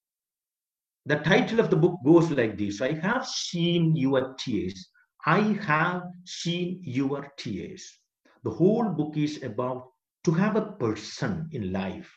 The 1.06 1.20
title 1.20 1.61
of 1.61 1.70
the 1.70 1.76
book 1.76 2.00
goes 2.04 2.30
like 2.33 2.59
this 2.59 2.80
I 2.80 2.94
have 2.94 3.26
seen 3.26 3.94
your 3.94 4.35
tears. 4.35 4.88
I 5.24 5.40
have 5.62 6.02
seen 6.24 6.80
your 6.83 7.33
tears. 7.37 8.00
The 8.42 8.50
whole 8.50 8.88
book 8.88 9.16
is 9.16 9.42
about 9.42 9.92
to 10.24 10.33
have 10.33 10.56
a 10.56 10.72
person 10.72 11.48
in 11.52 11.72
life 11.72 12.12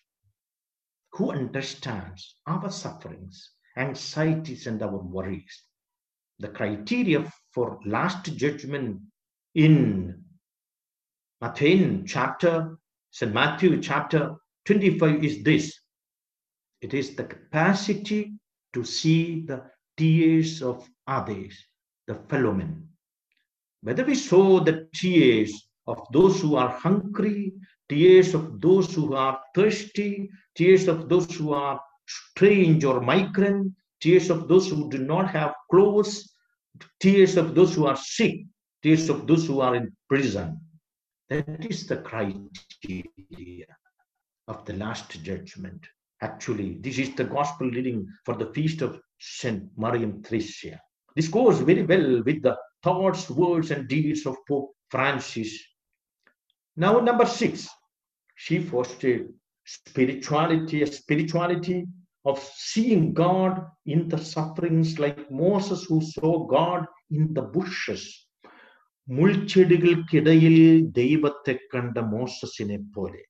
who 1.11 1.31
understands 1.31 2.35
our 2.47 2.71
sufferings, 2.71 3.51
anxieties, 3.77 4.65
and 4.65 4.81
our 4.81 4.97
worries. 4.97 5.63
The 6.39 6.47
criteria 6.49 7.31
for 7.53 7.79
last 7.85 8.35
judgment 8.35 8.99
in 9.55 10.23
Matthew 11.41 12.03
chapter, 12.05 12.77
St. 13.11 13.33
Matthew 13.33 13.81
chapter 13.81 14.35
25 14.65 15.23
is 15.23 15.43
this 15.43 15.79
it 16.81 16.93
is 16.93 17.15
the 17.15 17.23
capacity 17.23 18.33
to 18.73 18.83
see 18.83 19.45
the 19.45 19.63
tears 19.97 20.61
of 20.61 20.87
others, 21.07 21.55
the 22.07 22.15
fellow 22.27 22.53
men. 22.53 22.89
Whether 23.81 24.03
we 24.03 24.15
saw 24.15 24.59
the 24.59 24.89
tears 24.93 25.69
of 25.87 26.05
those 26.11 26.41
who 26.41 26.55
are 26.55 26.69
hungry, 26.69 27.53
tears 27.87 28.33
of 28.33 28.59
those 28.59 28.93
who 28.93 29.13
are 29.13 29.39
thirsty, 29.55 30.29
tears 30.55 30.87
of 30.87 31.07
those 31.07 31.33
who 31.35 31.53
are 31.53 31.79
strange 32.07 32.83
or 32.83 32.99
migrant, 32.99 33.73
tears 34.01 34.29
of 34.29 34.47
those 34.47 34.69
who 34.69 34.89
do 34.89 34.97
not 34.97 35.29
have 35.29 35.53
clothes, 35.69 36.32
tears 36.99 37.37
of 37.37 37.55
those 37.55 37.75
who 37.75 37.85
are 37.85 37.95
sick, 37.95 38.45
tears 38.81 39.09
of 39.09 39.27
those 39.27 39.47
who 39.47 39.61
are 39.61 39.75
in 39.75 39.95
prison. 40.09 40.59
That 41.29 41.65
is 41.65 41.87
the 41.87 41.97
criteria 41.97 43.65
of 44.47 44.65
the 44.65 44.73
last 44.73 45.23
judgment. 45.23 45.85
Actually, 46.21 46.77
this 46.79 46.97
is 46.97 47.15
the 47.15 47.23
gospel 47.23 47.69
reading 47.69 48.07
for 48.25 48.35
the 48.35 48.51
feast 48.53 48.81
of 48.81 48.99
Saint 49.19 49.63
Mariam 49.77 50.21
Thresia. 50.21 50.79
This 51.15 51.27
goes 51.27 51.59
very 51.59 51.83
well 51.83 52.23
with 52.23 52.41
the 52.41 52.57
thoughts, 52.81 53.29
words, 53.29 53.71
and 53.71 53.87
deeds 53.87 54.25
of 54.25 54.35
Pope 54.47 54.73
Francis. 54.89 55.57
Now, 56.75 56.99
number 56.99 57.25
six, 57.25 57.67
she 58.35 58.59
fostered 58.59 59.33
spirituality, 59.65 60.81
a 60.81 60.87
spirituality 60.87 61.85
of 62.24 62.38
seeing 62.68 63.04
God 63.14 63.54
in 63.86 64.08
the 64.08 64.18
sufferings, 64.18 64.98
like 64.98 65.30
Moses, 65.30 65.84
who 65.84 66.00
saw 66.00 66.32
God 66.58 66.82
in 67.10 67.24
the 67.38 67.46
bushes. 67.56 68.04
മുൾച്ചെടികൾക്കിടയിൽ 69.08 70.56
ദൈവത്തെ 71.00 71.54
കണ്ട 71.72 71.98
മോസസിനെ 72.12 72.78
പോലെ 72.94 73.22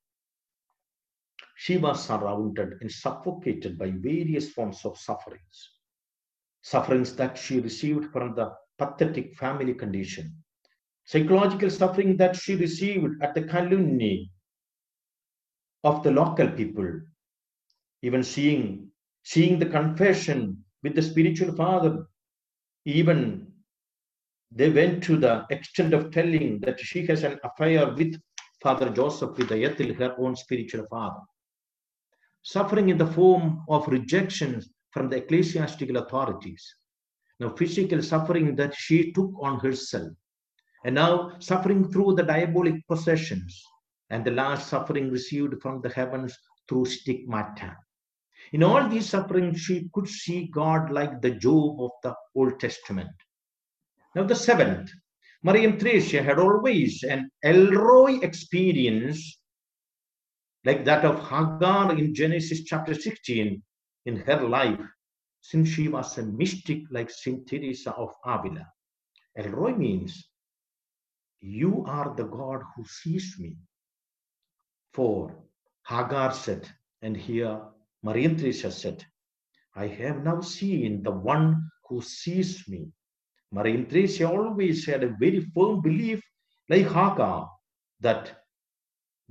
she 1.61 1.77
was 1.77 2.05
surrounded 2.05 2.79
and 2.81 2.91
suffocated 2.91 3.77
by 3.81 3.91
various 3.91 4.49
forms 4.49 4.85
of 4.85 4.97
sufferings. 4.97 5.57
Sufferings 6.63 7.17
that 7.17 7.37
she 7.37 7.59
received 7.59 8.13
from 8.13 8.37
the 8.37 8.47
pathetic 8.79 9.35
family 9.35 9.75
condition, 9.75 10.27
psychological 11.05 11.69
suffering 11.69 12.17
that 12.17 12.37
she 12.37 12.55
received 12.55 13.21
at 13.23 13.35
the 13.35 13.43
calumny 13.43 14.31
of 15.83 16.05
the 16.05 16.13
local 16.13 16.49
people, 16.61 16.89
even 18.04 18.22
seeing, 18.22 18.88
seeing 19.24 19.58
the 19.58 19.66
confession 19.66 20.64
with 20.84 20.94
the 20.94 21.02
spiritual 21.02 21.56
father 21.56 22.06
even 22.86 23.48
they 24.56 24.70
went 24.70 25.04
to 25.04 25.18
the 25.18 25.46
extent 25.50 25.94
of 25.94 26.12
telling 26.12 26.60
that 26.60 26.80
she 26.80 27.06
has 27.08 27.24
an 27.24 27.40
affair 27.44 27.92
with 27.96 28.22
Father 28.62 28.90
Joseph 28.90 29.32
Vithayathil, 29.32 29.96
her 29.98 30.16
own 30.20 30.36
spiritual 30.36 30.86
father. 30.92 31.22
Suffering 32.44 32.90
in 32.90 32.98
the 32.98 33.08
form 33.08 33.64
of 33.68 33.88
rejection 33.88 34.62
from 34.92 35.10
the 35.10 35.18
ecclesiastical 35.18 35.98
authorities. 35.98 36.64
Now, 37.40 37.50
physical 37.50 38.04
suffering 38.04 38.56
that 38.58 38.76
she 38.76 39.12
took 39.12 39.32
on 39.42 39.60
herself. 39.60 40.12
And 40.86 40.96
now, 40.96 41.32
suffering 41.40 41.92
through 41.92 42.16
the 42.16 42.24
diabolic 42.24 42.76
possessions. 42.88 43.60
And 44.12 44.24
the 44.24 44.32
last 44.32 44.70
suffering 44.70 45.10
received 45.10 45.62
from 45.62 45.82
the 45.82 45.90
heavens 45.90 46.38
through 46.70 46.86
stigmata. 46.86 47.76
In 48.54 48.62
all 48.62 48.88
these 48.88 49.10
sufferings, 49.10 49.62
she 49.62 49.90
could 49.94 50.08
see 50.08 50.48
God 50.48 50.92
like 50.92 51.22
the 51.22 51.32
Job 51.32 51.82
of 51.82 51.92
the 52.04 52.16
Old 52.36 52.60
Testament. 52.60 53.10
Now, 54.16 54.26
the 54.26 54.36
seventh, 54.36 54.92
Mariam 55.42 55.80
Thresia 55.80 56.24
had 56.24 56.38
always 56.38 57.04
an 57.04 57.32
El 57.44 57.72
Roi 57.72 58.20
experience 58.20 59.40
like 60.66 60.86
that 60.86 61.04
of 61.04 61.20
Hagar 61.20 61.98
in 61.98 62.14
Genesis 62.14 62.64
chapter 62.64 62.94
16 62.94 63.62
in 64.06 64.16
her 64.18 64.48
life, 64.48 64.86
since 65.42 65.68
she 65.68 65.88
was 65.88 66.18
a 66.20 66.24
mystic 66.24 66.84
like 66.92 67.10
Saint 67.10 67.48
Teresa 67.48 67.92
of 67.94 68.14
Avila. 68.24 68.68
El 69.36 69.50
Roi 69.50 69.74
means, 69.74 70.30
You 71.42 71.84
are 71.88 72.14
the 72.16 72.26
God 72.26 72.62
who 72.76 72.86
sees 72.86 73.36
me. 73.40 73.58
For 74.94 75.36
Hagar 75.88 76.34
said, 76.34 76.70
and 77.02 77.18
here 77.18 77.60
Mariam 78.04 78.36
Teresa 78.36 78.70
said, 78.70 79.06
I 79.76 79.88
have 79.88 80.24
now 80.24 80.42
seen 80.42 81.02
the 81.04 81.12
one 81.12 81.70
who 81.88 82.02
sees 82.02 82.68
me. 82.68 82.92
Mariam 83.52 83.86
Teresa 83.86 84.30
always 84.30 84.86
had 84.86 85.04
a 85.04 85.16
very 85.20 85.42
firm 85.56 85.82
belief, 85.82 86.22
like 86.70 86.86
Hagar, 86.88 87.50
that 88.02 88.44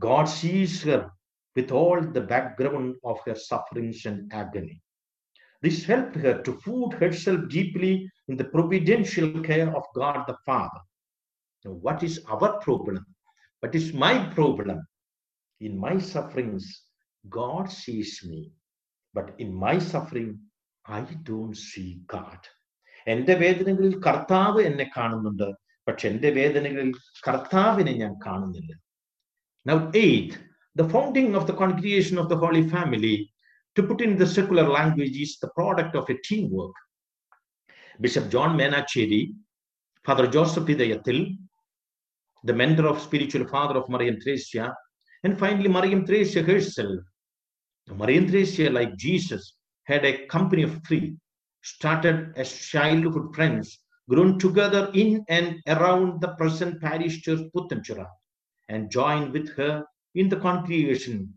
God 0.00 0.24
sees 0.24 0.82
her 0.84 1.10
with 1.54 1.70
all 1.70 2.00
the 2.00 2.20
background 2.20 2.96
of 3.04 3.18
her 3.26 3.34
sufferings 3.34 4.06
and 4.06 4.32
agony. 4.32 4.80
This 5.60 5.84
helped 5.84 6.16
her 6.16 6.42
to 6.42 6.60
food 6.60 6.94
herself 6.94 7.48
deeply 7.48 8.10
in 8.28 8.36
the 8.36 8.44
providential 8.44 9.42
care 9.42 9.74
of 9.76 9.84
God 9.94 10.24
the 10.26 10.36
Father. 10.46 10.80
Now, 11.64 11.72
what 11.72 12.02
is 12.02 12.24
our 12.28 12.58
problem? 12.60 13.04
What 13.60 13.74
is 13.74 13.92
my 13.92 14.26
problem? 14.34 14.86
In 15.60 15.78
my 15.78 15.98
sufferings, 15.98 16.82
God 17.28 17.70
sees 17.70 18.24
me. 18.24 18.50
But 19.14 19.34
in 19.38 19.52
my 19.54 19.78
suffering, 19.78 20.38
I 20.86 21.00
don't 21.30 21.56
see 21.70 21.90
God. 22.14 22.40
എൻ്റെ 23.12 23.34
വേദനകളിൽ 23.42 23.94
കർത്താവ് 24.06 24.60
എന്നെ 24.68 24.86
കാണുന്നുണ്ട് 24.96 25.48
പക്ഷെ 25.86 26.04
എൻ്റെ 26.12 26.30
വേദനകളിൽ 26.38 26.92
കർത്താവിനെ 27.26 27.94
ഞാൻ 28.04 28.14
കാണുന്നില്ല 28.26 28.72
Now, 29.64 29.76
eighth, 29.94 30.36
the 30.74 30.86
founding 30.92 31.36
of 31.38 31.46
the 31.48 31.56
congregation 31.60 32.16
of 32.18 32.28
the 32.28 32.36
Holy 32.36 32.62
Family, 32.68 33.16
to 33.76 33.82
put 33.88 34.00
in 34.00 34.16
the 34.16 34.26
secular 34.26 34.64
language, 34.68 35.16
is 35.24 35.38
the 35.42 35.50
product 35.58 35.94
of 36.00 36.08
a 36.10 36.16
teamwork. 36.28 36.74
Bishop 38.00 38.24
John 38.32 38.56
Menachery, 38.60 39.22
Father 40.06 40.26
Joseph 40.26 40.64
Vithayathil, 40.64 41.20
the 42.44 42.52
mentor 42.52 42.86
of 42.92 43.00
spiritual 43.00 43.46
father 43.46 43.76
of 43.80 43.88
Mariam 43.88 44.16
Thresia, 44.16 44.66
and 45.22 45.38
finally 45.38 45.68
Mariam 45.68 46.04
Thresia 46.08 46.42
herself 46.44 47.00
Theresia, 47.88 48.72
like 48.72 48.96
Jesus, 48.96 49.56
had 49.84 50.04
a 50.04 50.26
company 50.26 50.62
of 50.62 50.80
three, 50.86 51.16
started 51.62 52.32
as 52.36 52.52
childhood 52.52 53.34
friends, 53.34 53.78
grown 54.08 54.38
together 54.38 54.90
in 54.94 55.24
and 55.28 55.60
around 55.66 56.20
the 56.20 56.34
present 56.34 56.80
parish 56.80 57.22
church 57.22 57.40
Puthenchira, 57.54 58.06
and 58.68 58.90
joined 58.90 59.32
with 59.32 59.54
her 59.56 59.84
in 60.14 60.28
the 60.28 60.36
congregation 60.36 61.32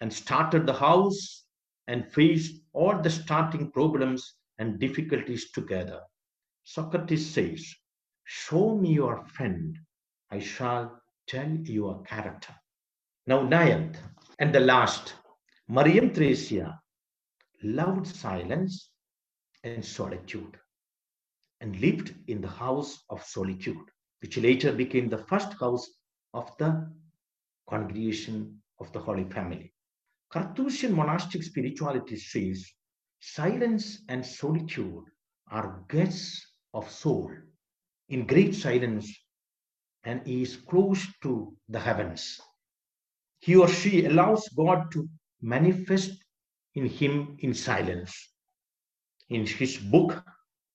and 0.00 0.12
started 0.12 0.66
the 0.66 0.72
house 0.72 1.44
and 1.88 2.10
faced 2.12 2.60
all 2.72 3.00
the 3.00 3.10
starting 3.10 3.70
problems 3.70 4.34
and 4.58 4.78
difficulties 4.78 5.50
together. 5.52 6.00
Socrates 6.64 7.28
says, 7.28 7.74
Show 8.24 8.76
me 8.76 8.92
your 8.94 9.24
friend, 9.24 9.76
I 10.30 10.38
shall 10.38 11.00
tell 11.26 11.48
you 11.48 11.72
your 11.72 12.02
character. 12.02 12.54
Now, 13.26 13.42
ninth 13.42 13.98
and 14.38 14.54
the 14.54 14.60
last, 14.60 15.14
Mariam 15.72 16.10
Theresia 16.10 16.80
loved 17.62 18.04
silence 18.04 18.90
and 19.62 19.84
solitude 19.84 20.58
and 21.60 21.76
lived 21.76 22.12
in 22.26 22.40
the 22.40 22.48
house 22.48 23.04
of 23.08 23.22
solitude, 23.22 23.86
which 24.20 24.36
later 24.36 24.72
became 24.72 25.08
the 25.08 25.24
first 25.28 25.52
house 25.60 25.88
of 26.34 26.50
the 26.58 26.90
congregation 27.68 28.60
of 28.80 28.92
the 28.92 28.98
Holy 28.98 29.22
Family. 29.30 29.72
Carthusian 30.32 30.92
monastic 30.92 31.44
spirituality 31.44 32.16
says 32.16 32.68
silence 33.20 34.02
and 34.08 34.26
solitude 34.26 35.04
are 35.52 35.84
guests 35.88 36.52
of 36.74 36.90
soul 36.90 37.30
in 38.08 38.26
great 38.26 38.56
silence 38.56 39.08
and 40.02 40.20
is 40.26 40.56
close 40.56 41.06
to 41.22 41.54
the 41.68 41.78
heavens. 41.78 42.40
He 43.38 43.54
or 43.54 43.68
she 43.68 44.06
allows 44.06 44.48
God 44.48 44.90
to 44.90 45.08
manifest 45.42 46.12
in 46.74 46.86
him 46.86 47.36
in 47.40 47.54
silence. 47.54 48.14
In 49.28 49.46
his 49.46 49.76
book, 49.76 50.22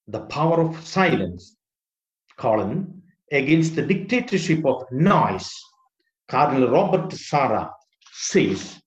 The 0.07 0.22
Power 0.22 0.61
of 0.61 0.88
Silence, 0.88 1.57
colon, 2.38 3.01
against 3.32 3.76
the 3.76 3.82
dictatorship 3.82 4.66
of 4.66 4.84
noise, 4.91 5.49
Cardinal 6.28 6.70
Robert 6.70 7.11
Sarah 7.13 7.70
says, 8.11 8.82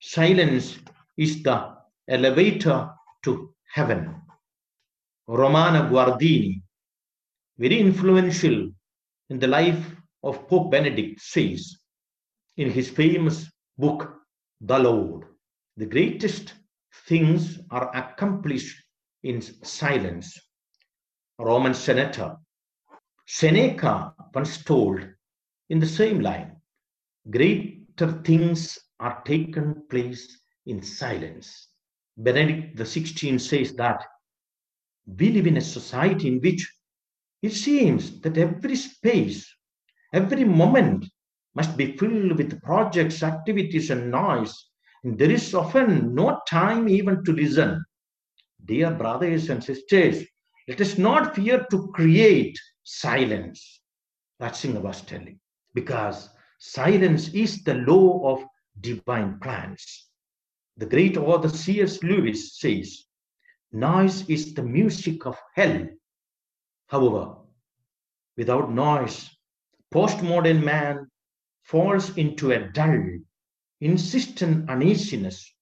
silence 0.00 0.78
is 1.16 1.42
the 1.42 1.74
elevator 2.08 2.90
to 3.24 3.54
heaven. 3.72 4.20
Romano 5.26 5.88
Guardini, 5.88 6.62
very 7.58 7.80
influential 7.80 8.70
in 9.30 9.38
the 9.38 9.46
life 9.46 9.96
of 10.22 10.46
Pope 10.48 10.70
Benedict, 10.70 11.20
says 11.20 11.76
in 12.56 12.70
his 12.70 12.90
famous 12.90 13.50
book, 13.78 14.12
The 14.66 14.78
Lord, 14.78 15.26
the 15.76 15.84
greatest 15.84 16.54
things 17.06 17.58
are 17.70 17.94
accomplished 17.94 18.82
in 19.22 19.42
silence. 19.42 20.40
Roman 21.38 21.74
senator 21.74 22.36
Seneca 23.26 24.14
once 24.34 24.64
told 24.64 25.06
in 25.68 25.80
the 25.80 25.86
same 25.86 26.20
line, 26.20 26.56
greater 27.30 28.22
things 28.24 28.78
are 29.00 29.22
taken 29.24 29.82
place 29.90 30.40
in 30.64 30.80
silence. 30.80 31.68
Benedict 32.16 32.78
the 32.78 32.84
XVI 32.84 33.38
says 33.38 33.74
that 33.74 34.02
we 35.04 35.30
live 35.30 35.46
in 35.46 35.58
a 35.58 35.60
society 35.60 36.28
in 36.28 36.40
which 36.40 36.66
it 37.42 37.52
seems 37.52 38.18
that 38.22 38.38
every 38.38 38.76
space, 38.76 39.46
every 40.14 40.44
moment 40.44 41.04
must 41.54 41.76
be 41.76 41.96
filled 41.96 42.36
with 42.36 42.62
projects, 42.62 43.22
activities, 43.22 43.90
and 43.90 44.10
noise. 44.10 44.54
And 45.04 45.18
there 45.18 45.30
is 45.30 45.54
often 45.54 46.14
no 46.14 46.40
time 46.48 46.88
even 46.88 47.24
to 47.24 47.32
listen. 47.32 47.84
Dear 48.64 48.92
brothers 48.92 49.50
and 49.50 49.62
sisters, 49.62 50.24
let 50.66 50.80
us 50.80 50.96
not 50.96 51.34
fear 51.36 51.66
to 51.70 51.88
create 51.94 52.58
silence. 52.82 53.80
Ratzinger 54.40 54.80
was 54.80 55.02
telling, 55.02 55.38
because 55.74 56.30
silence 56.58 57.28
is 57.34 57.62
the 57.62 57.74
law 57.74 58.32
of 58.32 58.44
divine 58.80 59.38
plans. 59.40 60.08
The 60.76 60.86
great 60.86 61.16
author 61.16 61.50
C.S. 61.50 62.02
Lewis 62.02 62.58
says, 62.58 63.04
noise 63.72 64.28
is 64.28 64.54
the 64.54 64.62
music 64.62 65.26
of 65.26 65.38
hell. 65.54 65.86
However, 66.88 67.36
without 68.36 68.72
noise, 68.72 69.30
postmodern 69.92 70.64
man 70.64 71.08
falls 71.64 72.16
into 72.16 72.52
a 72.52 72.68
dull, 72.72 73.18
insistent 73.80 74.68
uneasiness. 74.70 75.52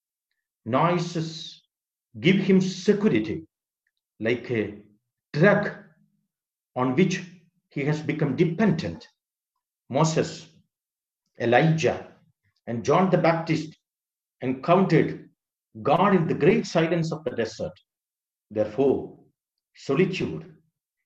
Noises 0.65 1.63
give 2.21 2.37
him 2.37 2.61
security, 2.61 3.47
like 4.21 4.51
a 4.51 4.79
drug 5.33 5.73
on 6.77 6.95
which 6.97 7.23
he 7.71 7.85
has 7.85 8.03
become 8.03 8.37
dependent. 8.37 9.09
Moses, 9.89 10.47
Elijah, 11.41 12.09
and 12.67 12.85
John 12.85 13.11
the 13.11 13.19
Baptist 13.19 13.77
encountered 14.41 15.29
God 15.83 16.15
in 16.15 16.27
the 16.27 16.35
great 16.35 16.67
silence 16.67 17.13
of 17.13 17.25
the 17.25 17.31
desert. 17.31 17.73
Therefore, 18.51 19.19
solitude 19.75 20.55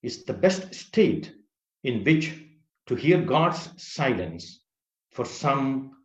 is 0.02 0.24
the 0.24 0.32
best 0.32 0.74
state 0.74 1.32
in 1.84 2.02
which 2.02 2.34
to 2.86 2.94
hear 2.94 3.22
God's 3.22 3.70
silence. 3.76 4.60
For 5.16 5.24
some 5.24 5.96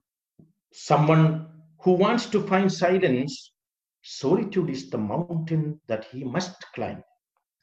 someone 0.71 1.49
who 1.81 1.91
wants 1.91 2.27
to 2.27 2.47
find 2.47 2.71
silence, 2.71 3.51
solitude 4.03 4.69
is 4.69 4.89
the 4.89 4.99
mountain 4.99 5.81
that 5.87 6.05
he 6.05 6.23
must 6.23 6.55
climb. 6.73 7.03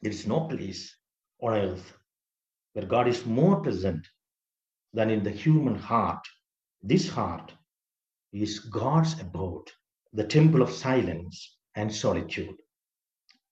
There 0.02 0.12
is 0.12 0.26
no 0.26 0.40
place 0.40 0.94
on 1.40 1.54
earth 1.54 1.94
where 2.74 2.84
God 2.84 3.08
is 3.08 3.24
more 3.24 3.62
present 3.62 4.06
than 4.92 5.08
in 5.08 5.22
the 5.22 5.30
human 5.30 5.74
heart. 5.74 6.20
This 6.82 7.08
heart 7.08 7.54
is 8.30 8.58
God's 8.58 9.18
abode, 9.18 9.70
the 10.12 10.24
temple 10.24 10.60
of 10.60 10.70
silence 10.70 11.56
and 11.76 11.90
solitude. 11.90 12.56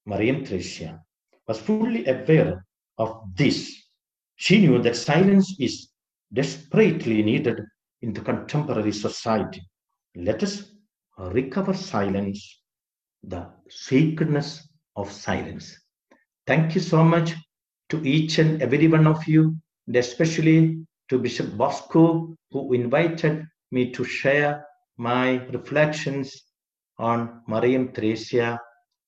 Mariam 0.05 0.45
Theresia 0.45 1.01
was 1.49 1.59
fully 1.63 2.05
aware 2.05 2.67
of 2.99 3.23
this. 3.35 3.75
She 4.35 4.61
knew 4.61 4.83
that 4.83 4.97
silence 4.97 5.57
is 5.59 5.89
desperately 6.31 7.23
needed 7.23 7.61
in 8.03 8.13
the 8.13 8.21
contemporary 8.21 8.93
society. 8.93 9.63
Let 10.15 10.43
us 10.43 10.73
recover 11.19 11.75
silence, 11.75 12.63
the 13.23 13.51
sacredness 13.69 14.69
of 14.97 15.11
silence. 15.11 15.79
Thank 16.47 16.75
you 16.75 16.81
so 16.81 17.03
much 17.03 17.35
to 17.89 18.05
each 18.05 18.39
and 18.39 18.63
every 18.63 18.89
one 18.89 19.07
of 19.07 19.27
you, 19.27 19.57
and 19.87 19.97
especially 19.97 20.87
to 21.09 21.19
Bishop 21.19 21.57
Bosco, 21.57 22.37
who 22.51 22.73
invited 22.73 23.47
me 23.71 23.93
to 23.93 24.05
share 24.05 24.67
my 24.97 25.45
reflections 25.47 26.43
on 26.99 27.43
Mariam 27.47 27.89
Theresia 27.89 28.59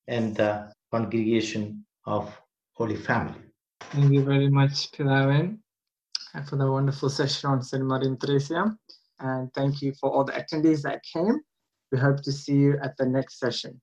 and 0.06 0.36
the 0.36 0.70
congregation 0.90 1.84
of 2.04 2.40
Holy 2.72 2.96
Family. 2.96 3.40
Thank 3.80 4.12
you 4.12 4.24
very 4.24 4.48
much, 4.48 4.90
Pilawan, 4.92 5.58
for 6.46 6.56
the 6.56 6.70
wonderful 6.70 7.08
session 7.08 7.50
on 7.50 7.62
St. 7.62 7.84
Mariam 7.84 8.16
Theresia. 8.16 8.76
And 9.20 9.52
thank 9.54 9.82
you 9.82 9.92
for 10.00 10.10
all 10.10 10.24
the 10.24 10.32
attendees 10.32 10.82
that 10.82 11.02
came. 11.02 11.40
We 11.90 11.98
hope 11.98 12.22
to 12.22 12.32
see 12.32 12.54
you 12.54 12.78
at 12.82 12.96
the 12.96 13.06
next 13.06 13.38
session. 13.38 13.80